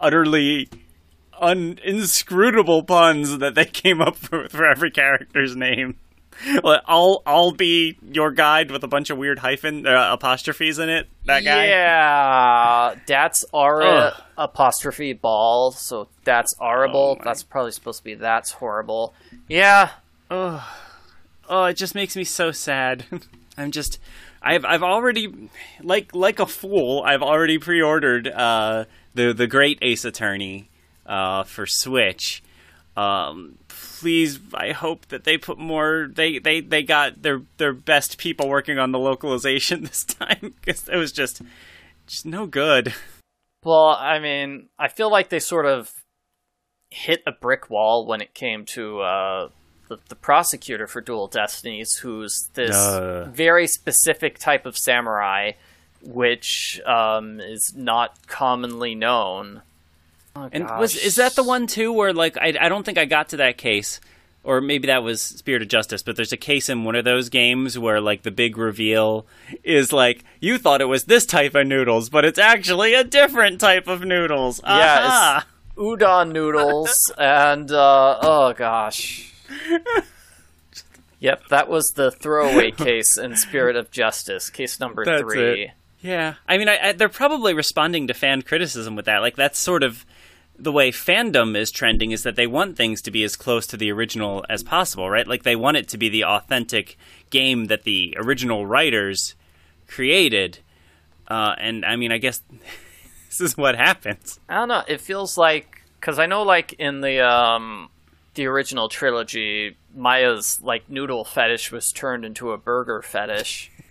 [0.00, 0.68] Utterly
[1.40, 5.96] un- inscrutable puns that they came up with for every character's name.
[6.62, 10.88] Well, I'll I'll be your guide with a bunch of weird hyphen uh, apostrophes in
[10.88, 11.08] it.
[11.24, 11.66] That guy.
[11.66, 14.14] Yeah, that's Ugh.
[14.36, 15.72] apostrophe ball.
[15.72, 17.16] So that's horrible.
[17.18, 19.14] Oh that's probably supposed to be that's horrible.
[19.48, 19.90] Yeah,
[20.30, 23.04] Oh, it just makes me so sad.
[23.58, 23.98] I'm just,
[24.42, 25.50] I've I've already,
[25.82, 28.84] like like a fool, I've already pre-ordered uh,
[29.14, 30.68] the the Great Ace Attorney
[31.06, 32.42] uh, for Switch.
[32.96, 33.56] Um,
[34.00, 36.08] please, I hope that they put more.
[36.12, 40.88] They they they got their their best people working on the localization this time because
[40.88, 41.42] it was just
[42.06, 42.94] just no good.
[43.64, 45.90] Well, I mean, I feel like they sort of
[46.90, 49.48] hit a brick wall when it came to uh,
[49.88, 53.28] the, the prosecutor for Dual Destinies, who's this Uh.
[53.32, 55.52] very specific type of samurai,
[56.02, 59.62] which um, is not commonly known.
[60.36, 60.78] Oh, And gosh.
[60.80, 63.38] was is that the one too where like I I don't think I got to
[63.38, 64.00] that case
[64.44, 67.28] or maybe that was Spirit of Justice, but there's a case in one of those
[67.30, 69.26] games where like the big reveal
[69.64, 73.60] is like you thought it was this type of noodles, but it's actually a different
[73.60, 74.60] type of noodles.
[74.62, 75.46] Yeah, Aha!
[75.76, 79.32] udon noodles and uh, oh gosh.
[81.18, 85.62] Yep, that was the throwaway case in Spirit of Justice, case number That's three.
[85.64, 85.70] it.
[86.02, 89.22] Yeah, I mean, I, I, they're probably responding to fan criticism with that.
[89.22, 90.04] Like that's sort of
[90.58, 93.76] the way fandom is trending is that they want things to be as close to
[93.76, 95.26] the original as possible, right?
[95.26, 96.96] Like they want it to be the authentic
[97.30, 99.34] game that the original writers
[99.86, 100.58] created.
[101.28, 102.42] Uh, and I mean, I guess
[103.26, 104.40] this is what happens.
[104.48, 104.82] I don't know.
[104.86, 107.90] It feels like because I know, like in the um,
[108.34, 113.70] the original trilogy, Maya's like noodle fetish was turned into a burger fetish.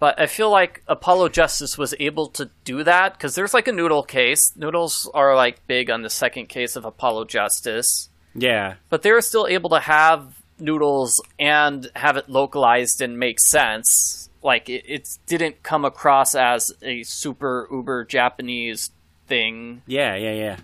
[0.00, 3.72] but I feel like Apollo Justice was able to do that because there's like a
[3.72, 4.40] noodle case.
[4.56, 9.20] Noodles are like big on the second case of Apollo Justice, Yeah, but they were
[9.20, 14.28] still able to have noodles and have it localized and make sense.
[14.42, 18.90] Like it, it didn't come across as a super uber Japanese
[19.26, 19.82] thing.
[19.86, 20.56] yeah, yeah, yeah.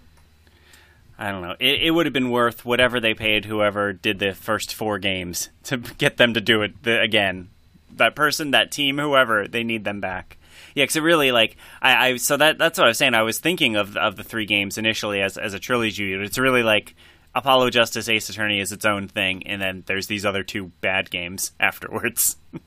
[1.18, 1.57] I don't know.
[1.59, 5.51] It, it would have been worth whatever they paid whoever did the first four games
[5.64, 7.49] to get them to do it the, again.
[7.97, 10.38] That person, that team, whoever, they need them back.
[10.74, 13.14] Yeah, because it really like I, I so that that's what I was saying.
[13.14, 16.16] I was thinking of of the three games initially as as a trilogy.
[16.16, 16.94] But it's really like
[17.34, 21.11] Apollo Justice, Ace Attorney is its own thing, and then there's these other two bad
[21.11, 22.36] games afterwards.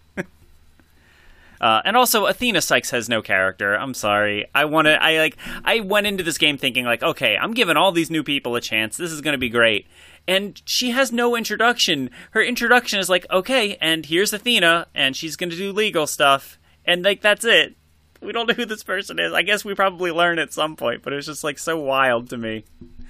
[1.61, 3.75] Uh, and also, Athena Sykes has no character.
[3.75, 4.45] I'm sorry.
[4.55, 5.01] I want to.
[5.01, 5.37] I like.
[5.65, 8.61] I went into this game thinking like, okay, I'm giving all these new people a
[8.61, 8.95] chance.
[8.95, 9.85] This is going to be great.
[10.27, 12.09] And she has no introduction.
[12.31, 16.59] Her introduction is like, okay, and here's Athena, and she's going to do legal stuff,
[16.85, 17.75] and like that's it.
[18.21, 19.31] We don't know who this person is.
[19.33, 22.29] I guess we probably learn at some point, but it was just like so wild
[22.31, 22.65] to me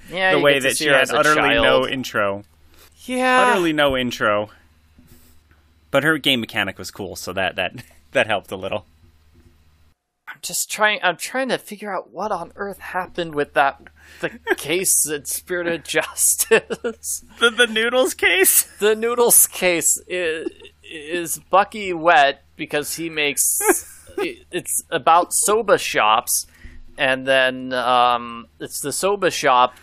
[0.08, 1.64] Yeah, the way that she had utterly child.
[1.64, 2.44] no intro.
[3.04, 4.50] yeah, Utterly no intro.
[5.90, 7.74] But her game mechanic was cool, so that that
[8.12, 8.86] that helped a little.
[10.40, 11.00] I'm just trying.
[11.02, 13.78] I'm trying to figure out what on earth happened with that
[14.22, 17.24] the case in Spirit of Justice.
[17.38, 18.62] The the noodles case.
[18.78, 20.48] the noodles case is,
[20.82, 23.58] is Bucky Whet because he makes
[24.18, 26.46] it's about soba shops,
[26.96, 29.74] and then um, it's the soba shop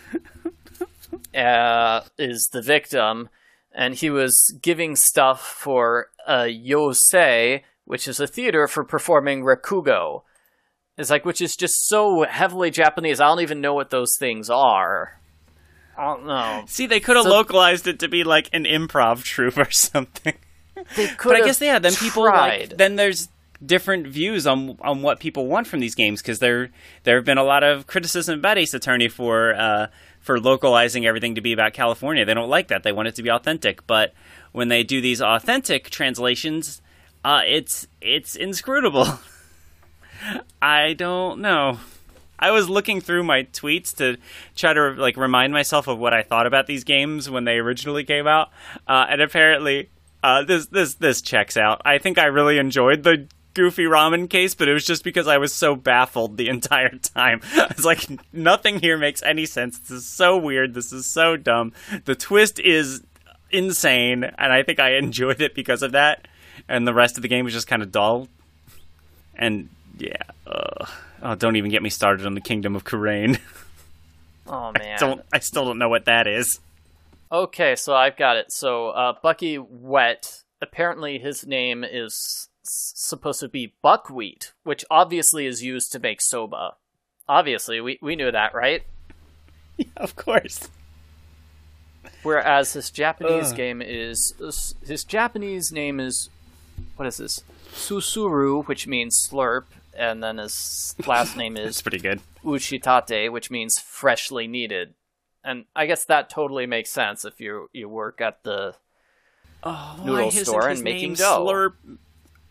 [1.36, 3.28] uh, is the victim,
[3.72, 10.22] and he was giving stuff for a yosei, which is a theater for performing rakugo.
[10.98, 13.20] It's like, which is just so heavily Japanese.
[13.20, 15.18] I don't even know what those things are.
[15.96, 16.64] I don't know.
[16.66, 20.34] See, they could have So- localized it to be like an improv troupe or something.
[20.96, 22.68] They could But I have guess yeah, then people tried.
[22.70, 23.28] like then there's
[23.64, 26.70] different views on on what people want from these games because there
[27.02, 29.86] there have been a lot of criticism about Ace Attorney for uh,
[30.20, 32.24] for localizing everything to be about California.
[32.24, 32.84] They don't like that.
[32.84, 33.84] They want it to be authentic.
[33.88, 34.14] But
[34.52, 36.80] when they do these authentic translations,
[37.24, 39.06] uh, it's it's inscrutable.
[40.60, 41.78] I don't know.
[42.38, 44.16] I was looking through my tweets to
[44.54, 48.04] try to like remind myself of what I thought about these games when they originally
[48.04, 48.50] came out,
[48.86, 49.90] uh, and apparently
[50.22, 51.82] uh, this this this checks out.
[51.84, 55.38] I think I really enjoyed the Goofy Ramen case, but it was just because I
[55.38, 57.40] was so baffled the entire time.
[57.70, 59.78] It's like nothing here makes any sense.
[59.78, 60.74] This is so weird.
[60.74, 61.72] This is so dumb.
[62.04, 63.02] The twist is
[63.50, 66.28] insane, and I think I enjoyed it because of that.
[66.68, 68.28] And the rest of the game was just kind of dull.
[69.34, 70.86] And yeah, uh,
[71.22, 73.38] oh, don't even get me started on the Kingdom of Khura'in.
[74.50, 74.98] Oh I, man.
[74.98, 76.58] don't, I still don't know what that is.
[77.30, 78.50] Okay, so I've got it.
[78.50, 80.42] So uh, Bucky Whet.
[80.62, 86.22] Apparently, his name is s- supposed to be buckwheat, which obviously is used to make
[86.22, 86.76] soba.
[87.28, 88.84] Obviously, we we knew that, right?
[89.76, 90.70] Yeah, of course.
[92.22, 94.32] Whereas his Japanese game is
[94.84, 96.30] his Japanese name is
[96.96, 97.44] what is this?
[97.74, 99.64] Susuru, which means slurp,
[99.98, 102.20] and then his last name It's is pretty good.
[102.44, 104.94] Uchitate, which means freshly kneaded.
[105.44, 108.74] And I guess that totally makes sense if you you work at the
[109.62, 111.44] Oh, Noodle why isn't store his and making name dough.
[111.46, 111.98] Slurp?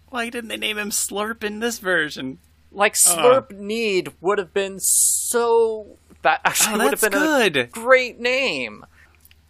[0.10, 2.40] Why didn't they name him Slurp in this version?
[2.70, 3.16] like uh.
[3.16, 8.20] slurp knead would have been so that actually Oh, would have that's been a great
[8.20, 8.86] name.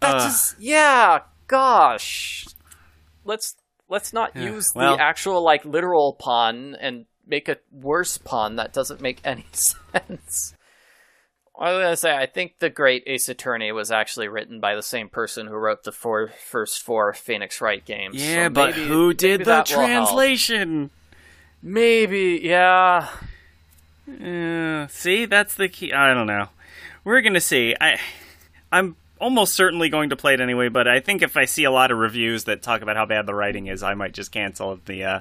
[0.00, 0.30] That's Ugh.
[0.30, 2.46] just yeah, gosh.
[3.24, 3.56] Let's
[3.88, 8.56] let's not Yeah, use well- the actual like literal pun and make a worse pun
[8.56, 10.54] that doesn't make any sense.
[11.60, 14.82] I was gonna say I think the Great Ace Attorney was actually written by the
[14.82, 18.14] same person who wrote the four first four Phoenix Wright games.
[18.16, 20.08] Yeah, so but maybe- who did the that will help.
[20.08, 20.90] translation?
[21.60, 23.08] Maybe, yeah.
[24.08, 25.92] Uh, see, that's the key.
[25.92, 26.48] I don't know.
[27.04, 27.74] We're gonna see.
[27.80, 27.98] I,
[28.70, 30.68] I'm almost certainly going to play it anyway.
[30.68, 33.26] But I think if I see a lot of reviews that talk about how bad
[33.26, 35.20] the writing is, I might just cancel the uh,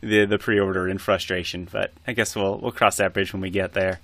[0.00, 1.68] the the pre-order in frustration.
[1.70, 4.00] But I guess we'll we'll cross that bridge when we get there.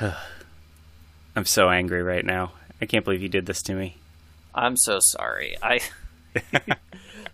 [1.36, 2.52] I'm so angry right now.
[2.80, 3.96] I can't believe you did this to me.
[4.54, 5.56] I'm so sorry.
[5.62, 5.80] I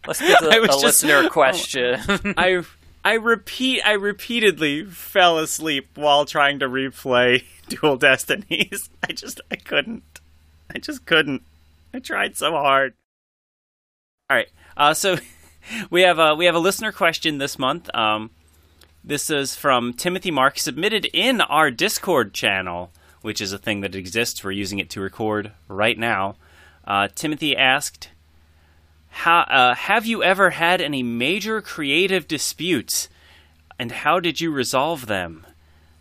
[0.06, 2.00] let's get to a just- listener question.
[2.36, 2.62] I
[3.04, 8.90] I repeat I repeatedly fell asleep while trying to replay Dual Destinies.
[9.08, 10.20] I just I couldn't.
[10.74, 11.42] I just couldn't.
[11.94, 12.94] I tried so hard.
[14.28, 14.48] All right.
[14.76, 15.16] Uh, so
[15.90, 17.88] we have a we have a listener question this month.
[17.94, 18.30] Um,
[19.04, 22.90] this is from Timothy Mark, submitted in our Discord channel,
[23.22, 24.42] which is a thing that exists.
[24.42, 26.34] We're using it to record right now.
[26.84, 28.10] Uh, Timothy asked,
[29.08, 33.08] how, uh, have you ever had any major creative disputes,
[33.78, 35.46] and how did you resolve them?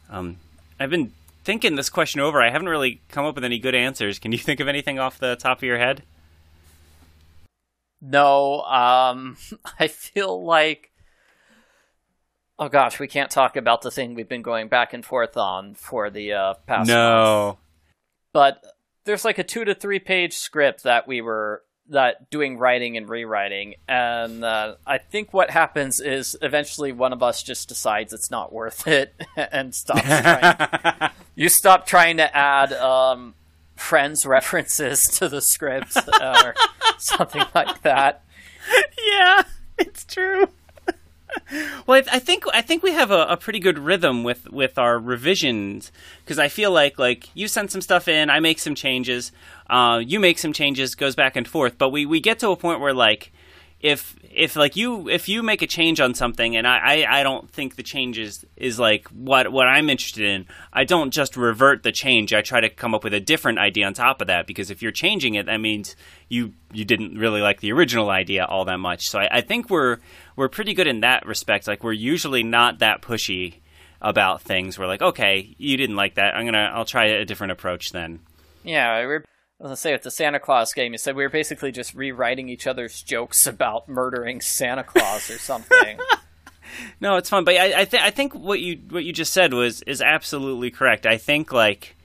[0.10, 0.38] Um,
[0.80, 1.12] I've been
[1.46, 2.42] thinking this question over.
[2.42, 4.20] I haven't really come up with any good answers.
[4.20, 6.04] Can you think of anything off the top of your head?
[8.02, 9.38] no, um
[9.80, 10.92] I feel like
[12.58, 15.76] Oh gosh, we can't talk about the thing we've been going back and forth on
[15.76, 16.90] for the uh past month.
[16.90, 17.58] No.
[18.32, 18.64] But
[19.06, 23.08] there's like a 2 to 3 page script that we were that doing writing and
[23.08, 28.32] rewriting and uh, I think what happens is eventually one of us just decides it's
[28.32, 33.36] not worth it and stops trying you stop trying to add um,
[33.76, 36.56] friends references to the script or
[36.98, 38.24] something like that.
[39.12, 39.44] yeah,
[39.78, 40.48] it's true.
[41.88, 45.00] well, I, think I think we have a, a pretty good rhythm with with our
[45.00, 45.92] revisions
[46.24, 49.32] because I feel like like you send some stuff in, I make some changes,
[49.70, 52.56] uh, you make some changes, goes back and forth, but we we get to a
[52.56, 53.32] point where like
[53.80, 57.24] if if like you if you make a change on something and I, I, I
[57.24, 61.38] don't think the change is, is like what what I'm interested in, I don't just
[61.38, 62.34] revert the change.
[62.34, 64.82] I try to come up with a different idea on top of that because if
[64.82, 65.96] you're changing it, that means
[66.28, 69.08] you you didn't really like the original idea all that much.
[69.08, 69.98] So I, I think we're
[70.36, 71.68] we're pretty good in that respect.
[71.68, 73.56] Like we're usually not that pushy
[74.02, 74.78] about things.
[74.78, 76.36] We're like, okay, you didn't like that.
[76.36, 78.20] I'm gonna I'll try a different approach then.
[78.64, 79.26] Yeah, we were.
[79.60, 81.94] I was gonna say with the Santa Claus game, you said we were basically just
[81.94, 85.98] rewriting each other's jokes about murdering Santa Claus or something.
[87.00, 89.54] No, it's fun, but I I, th- I think what you what you just said
[89.54, 91.06] was is absolutely correct.
[91.06, 91.96] I think like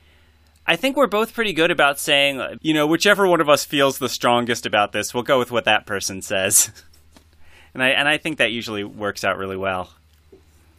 [0.66, 3.98] I think we're both pretty good about saying, you know, whichever one of us feels
[3.98, 6.70] the strongest about this, we'll go with what that person says.
[7.74, 9.90] and I and I think that usually works out really well.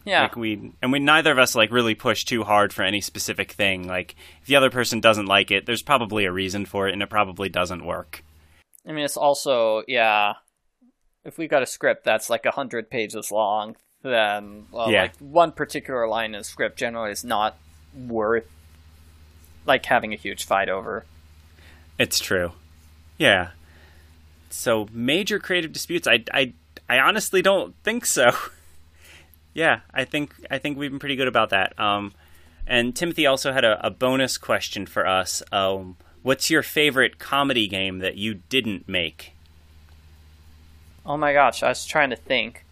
[0.04, 3.00] Yeah, Like we and we neither of us like really push too hard for any
[3.00, 3.86] specific thing.
[3.86, 7.02] Like if the other person doesn't like it, there's probably a reason for it and
[7.02, 8.24] it probably doesn't work.
[8.86, 10.34] I mean it's also yeah.
[11.24, 15.02] If we got a script that's like a hundred pages long, then well, Yeah.
[15.02, 17.56] like one particular line in a script generally is not
[17.96, 18.48] worth
[19.66, 21.04] like having a huge fight over.
[21.98, 22.52] It's true.
[23.18, 23.50] Yeah.
[24.50, 26.54] So major creative disputes, I, I,
[26.88, 28.32] I honestly don't think so.
[29.54, 31.78] yeah, I think I think we've been pretty good about that.
[31.78, 32.12] Um,
[32.66, 35.42] and Timothy also had a, a bonus question for us.
[35.52, 39.32] Um, what's your favorite comedy game that you didn't make?
[41.04, 42.64] Oh my gosh, I was trying to think.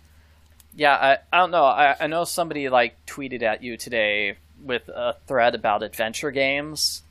[0.74, 1.64] Yeah, I, I don't know.
[1.64, 7.02] I, I know somebody like tweeted at you today with a thread about adventure games.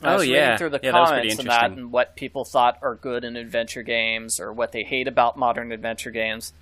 [0.00, 0.34] And I Oh, was yeah.
[0.40, 2.94] reading through the Yeah, that was pretty comments and that and what people thought are
[2.94, 6.52] good in adventure games or what they hate about modern adventure games.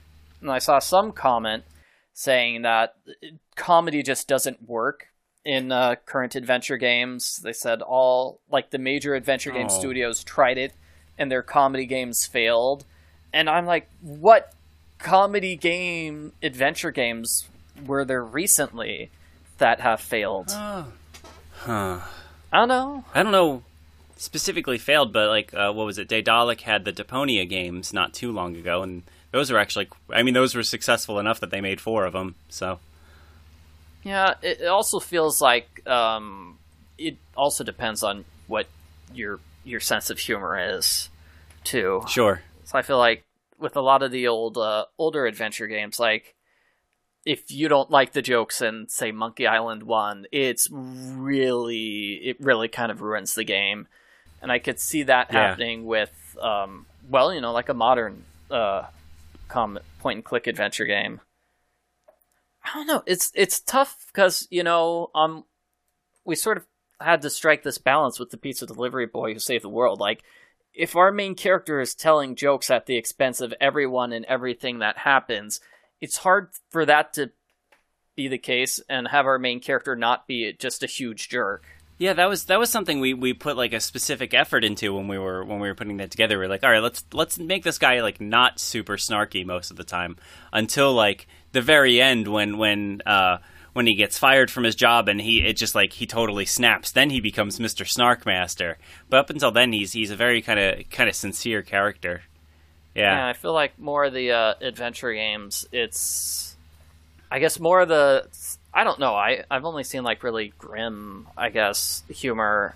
[0.41, 1.65] And I saw some comment
[2.13, 3.13] saying that uh,
[3.57, 5.09] comedy just doesn't work
[5.45, 7.41] in uh, current adventure games.
[7.43, 9.79] They said all like the major adventure game Oh.
[9.79, 10.73] studios tried it,
[11.19, 12.85] and their comedy games failed.
[13.33, 14.53] And I'm like, what
[14.99, 17.49] comedy game adventure games
[17.87, 19.11] were there recently
[19.59, 20.49] that have failed?
[20.51, 20.93] Oh.
[21.61, 22.01] Huh.
[22.53, 23.05] I don't know.
[23.15, 23.63] I don't know
[24.17, 26.09] specifically failed, but like uh, what was it?
[26.09, 29.03] Daedalic had the Deponia games not too long ago, and
[29.33, 29.89] those were actually.
[30.13, 32.35] I mean, those were successful enough that they made four of them.
[32.49, 32.79] So
[34.03, 36.59] Yeah, it, also feels like um,
[36.99, 38.67] it also depends on what
[39.13, 41.11] your your sense of humor is,
[41.65, 42.03] too.
[42.09, 42.43] sure.
[42.65, 43.25] So I feel like
[43.59, 46.35] with a lot of the old uh, older adventure games, like
[47.27, 52.69] if you don't like the jokes in say Monkey Island One, it's really it really
[52.69, 53.87] kind of ruins the game,
[54.41, 55.57] and I could see that Yeah.
[55.57, 58.85] happening with um, well, you know, like a modern uh,
[59.51, 61.21] point and click adventure game.
[62.65, 63.03] I don't know.
[63.07, 65.45] It's it's tough because you know um
[66.25, 66.67] we sort of
[67.01, 70.01] had to strike this balance with the pizza delivery boy who saved the world.
[70.01, 70.23] Like
[70.75, 74.99] if our main character is telling jokes at the expense of everyone and everything that
[74.99, 75.61] happens,
[76.01, 77.33] it's hard for that to
[78.15, 81.65] be the case and have our main character not be just a huge jerk.
[82.01, 85.07] Yeah, that was that was something we, we put like a specific effort into when
[85.07, 86.39] we were when we were putting that together.
[86.39, 89.71] We are like, all right, let's let's make this guy like not super snarky most
[89.71, 90.17] of the time
[90.51, 93.37] until like the very end when when uh
[93.75, 96.91] when he gets fired from his job and he it just like he totally snaps.
[96.91, 97.85] Then he becomes Mr.
[97.85, 98.77] Snarkmaster.
[99.11, 102.23] But up until then, he's he's a very kind of kind of sincere character.
[102.95, 106.57] Yeah, Yeah, I feel like more of the uh, adventure games, it's
[107.31, 108.27] I guess more of the
[108.73, 109.15] I don't know.
[109.15, 112.75] I I've only seen like really grim, I guess, humor.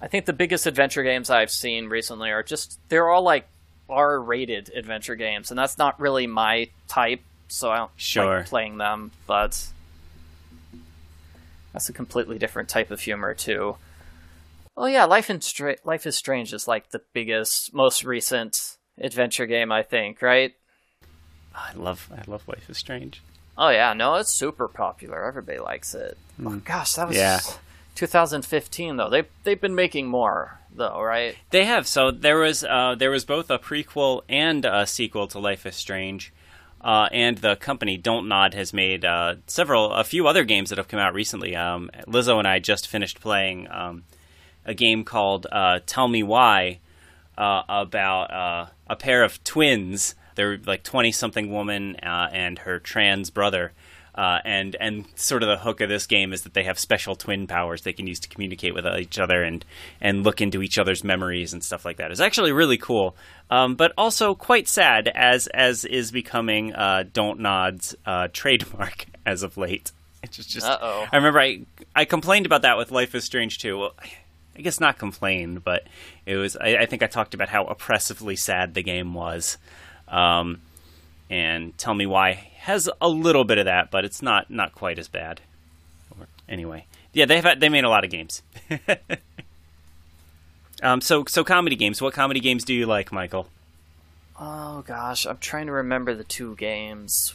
[0.00, 3.48] I think the biggest adventure games I've seen recently are just they're all like
[3.88, 8.38] R-rated adventure games, and that's not really my type, so I don't Sure.
[8.38, 9.10] like playing them.
[9.26, 9.66] But
[11.72, 13.76] that's a completely different type of humor too.
[14.76, 19.46] Oh yeah, Life in Stra- Life is Strange is like the biggest, most recent adventure
[19.46, 20.54] game I think, right?
[21.54, 23.20] I love I love Life is Strange.
[23.58, 25.24] Oh yeah, no, it's super popular.
[25.24, 26.16] Everybody likes it.
[26.44, 27.40] Oh, gosh, that was Yeah.
[27.96, 29.10] 2015 though.
[29.10, 31.36] They they've been making more though, right?
[31.50, 31.86] They have.
[31.88, 35.74] So there was uh, there was both a prequel and a sequel to Life is
[35.74, 36.32] Strange,
[36.80, 40.78] uh, and the company Don't Nod has made uh, several, a few other games that
[40.78, 41.56] have come out recently.
[41.56, 44.04] Um, Lizzo and I just finished playing um,
[44.64, 46.78] a game called uh, Tell Me Why
[47.36, 50.14] uh, about uh, a pair of twins.
[50.38, 53.72] They're like twenty something woman uh, and her trans brother.
[54.14, 57.16] Uh, and and sort of the hook of this game is that they have special
[57.16, 59.64] twin powers they can use to communicate with each other and
[60.00, 62.12] and look into each other's memories and stuff like that.
[62.12, 63.16] It's actually really cool,
[63.50, 69.42] um, but also quite sad as as is becoming uh, Don't Nod's uh, trademark as
[69.42, 69.90] of late.
[70.22, 71.06] It's just, just Uh-oh.
[71.12, 71.62] I remember I
[71.96, 73.78] I complained about that with Life is Strange too.
[73.78, 73.94] Well,
[74.56, 75.86] I guess not complained, but
[76.26, 76.56] it was.
[76.56, 79.58] I, I think I talked about how oppressively sad the game was.
[80.10, 80.60] Um,
[81.30, 84.98] and tell me why has a little bit of that, but it's not not quite
[84.98, 85.40] as bad.
[86.48, 88.42] Anyway, yeah, they've they made a lot of games.
[90.82, 92.00] um, so so comedy games.
[92.00, 93.48] What comedy games do you like, Michael?
[94.40, 97.34] Oh gosh, I'm trying to remember the two games.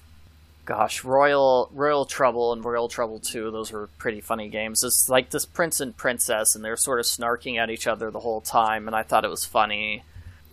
[0.65, 4.82] Gosh, Royal Royal Trouble and Royal Trouble 2, those were pretty funny games.
[4.82, 8.21] It's like this prince and princess and they're sort of snarking at each other the
[8.21, 10.03] whole time and I thought it was funny.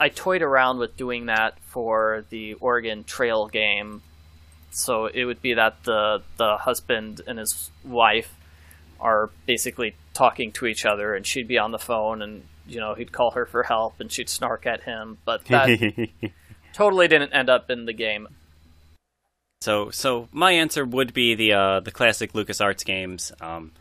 [0.00, 4.02] I toyed around with doing that for the Oregon Trail game.
[4.72, 8.34] So it would be that the the husband and his wife
[8.98, 12.94] are basically talking to each other and she'd be on the phone and you know,
[12.94, 16.08] he'd call her for help and she'd snark at him, but that
[16.72, 18.28] totally didn't end up in the game.
[19.60, 23.32] So, so my answer would be the uh, the classic LucasArts games.
[23.40, 23.72] Um,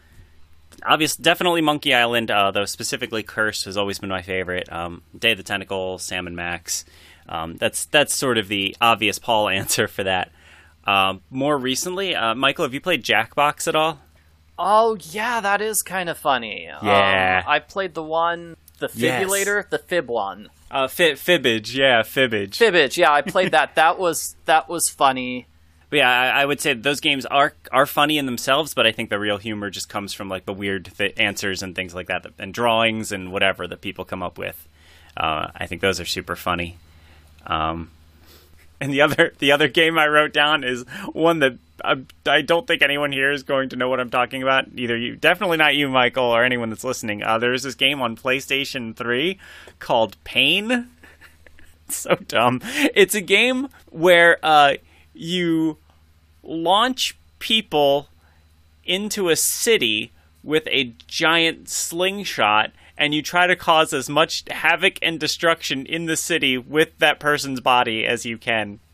[0.83, 4.71] obvious, definitely Monkey Island, uh, though specifically Curse has always been my favorite.
[4.71, 6.85] Um, Day of the Tentacle, Sam and Max.
[7.27, 10.31] Um, that's that's sort of the obvious Paul answer for that.
[10.85, 13.99] Um, more recently, uh, Michael, have you played Jackbox at all?
[14.57, 16.63] Oh yeah, that is kind of funny.
[16.83, 17.43] Yeah.
[17.45, 19.19] um, I played the one, the Yes.
[19.21, 22.57] fibulator, the fib one, Uh, fi- Fibbage, yeah, Fibbage.
[22.57, 22.97] fibbage.
[22.97, 23.75] Yeah, I played that.
[23.75, 25.47] that was that was funny.
[25.89, 28.91] But yeah, I, I would say those games are are funny in themselves, but I
[28.91, 32.07] think the real humor just comes from like the weird th- answers and things like
[32.07, 34.67] that, and drawings and whatever that people come up with.
[35.17, 36.77] Uh, I think those are super funny.
[37.47, 37.91] Um,
[38.79, 42.67] and the other the other game I wrote down is one that I, I don't
[42.67, 44.67] think anyone here is going to know what I'm talking about.
[44.75, 47.23] Either you, definitely not you, Michael, or anyone that's listening.
[47.23, 49.39] Uh, there's this game on PlayStation 3
[49.79, 50.89] called Pain.
[51.91, 52.61] So dumb.
[52.93, 54.75] It's a game where uh,
[55.19, 55.77] you
[56.41, 58.07] launch people
[58.85, 60.11] into a city
[60.43, 66.05] with a giant slingshot and you try to cause as much havoc and destruction in
[66.05, 68.79] the city with that person's body as you can.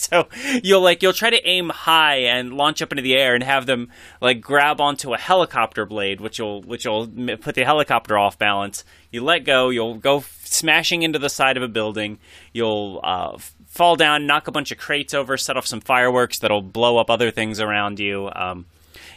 [0.00, 0.28] So
[0.62, 3.66] you'll like you'll try to aim high and launch up into the air and have
[3.66, 3.90] them
[4.22, 7.06] like grab onto a helicopter blade, which will which will
[7.38, 8.82] put the helicopter off balance.
[9.10, 12.18] You let go, you'll go smashing into the side of a building.
[12.54, 13.36] You'll uh,
[13.70, 17.08] fall down, knock a bunch of crates over, set off some fireworks that'll blow up
[17.08, 18.30] other things around you.
[18.34, 18.66] Um,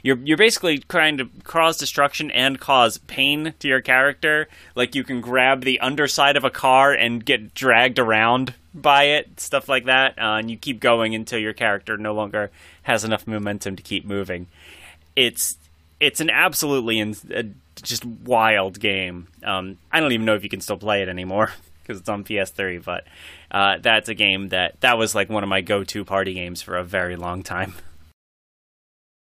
[0.04, 4.48] you're you're basically trying to cause destruction and cause pain to your character.
[4.76, 9.40] Like you can grab the underside of a car and get dragged around by it,
[9.40, 12.52] stuff like that, uh, and you keep going until your character no longer
[12.84, 14.48] has enough momentum to keep moving.
[15.16, 15.58] It's
[16.00, 17.44] it's an absolutely in, uh,
[17.82, 19.28] just wild game.
[19.44, 21.52] Um, I don't even know if you can still play it anymore
[21.82, 23.06] because it's on PS3, but
[23.54, 26.76] uh, that's a game that that was like one of my go-to party games for
[26.76, 27.74] a very long time.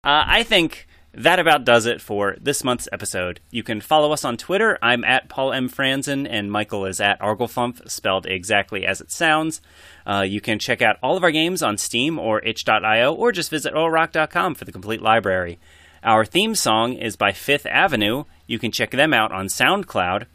[0.05, 3.41] Uh, I think that about does it for this month's episode.
[3.51, 4.79] You can follow us on Twitter.
[4.81, 5.69] I'm at Paul M.
[5.69, 9.61] Franzen, and Michael is at Arglefump, spelled exactly as it sounds.
[10.07, 13.51] Uh, you can check out all of our games on Steam or itch.io, or just
[13.51, 15.59] visit orrock.com for the complete library.
[16.05, 18.25] Our theme song is by Fifth Avenue.
[18.47, 20.27] You can check them out on SoundCloud.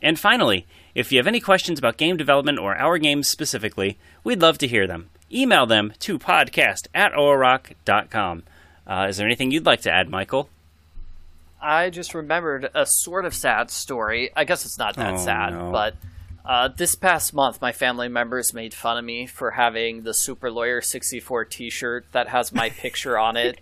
[0.00, 4.42] And finally, if you have any questions about game development or our games specifically, we'd
[4.42, 5.10] love to hear them.
[5.32, 8.42] Email them to podcast at orrock.com.
[8.86, 10.48] Uh, is there anything you'd like to add, Michael?
[11.60, 14.30] I just remembered a sort of sad story.
[14.34, 15.70] I guess it's not that Oh, sad, no.
[15.70, 15.94] but
[16.44, 20.50] uh, this past month, my family members made fun of me for having the Super
[20.50, 23.60] Lawyer 64 t shirt that has my picture on it.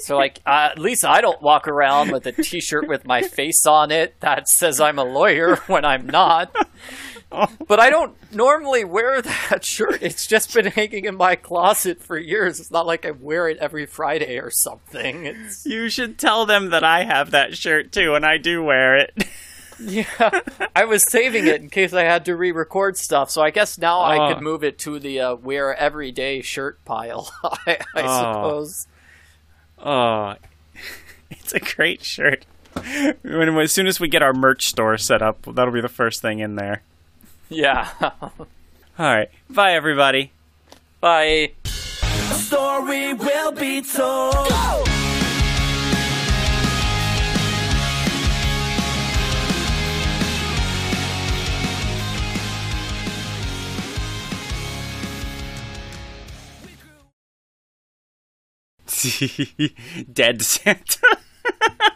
[0.00, 3.22] So, like, uh, at least I don't walk around with a t shirt with my
[3.22, 6.54] face on it that says I'm a lawyer when I'm not.
[7.66, 10.02] But I don't normally wear that shirt.
[10.02, 12.60] It's just been hanging in my closet for years.
[12.60, 15.26] It's not like I wear it every Friday or something.
[15.26, 18.96] It's You should tell them that I have that shirt too, and I do wear
[18.96, 19.24] it.
[19.78, 20.40] Yeah,
[20.74, 23.30] I was saving it in case I had to re-record stuff.
[23.30, 24.32] So I guess now I Oh.
[24.34, 27.30] could move it to the uh, wear everyday shirt pile.
[27.44, 28.18] I, I Oh.
[28.64, 28.86] suppose.
[29.78, 30.34] Oh,
[31.30, 32.44] it's a great shirt.
[33.22, 36.20] When, as soon as we get our merch store set up, that'll be the first
[36.20, 36.82] thing in there.
[37.48, 37.90] Yeah.
[38.00, 38.34] All
[38.98, 40.32] right, bye everybody.
[41.00, 41.52] Bye.
[41.64, 44.88] story will be told.
[60.12, 61.18] Dead Santa.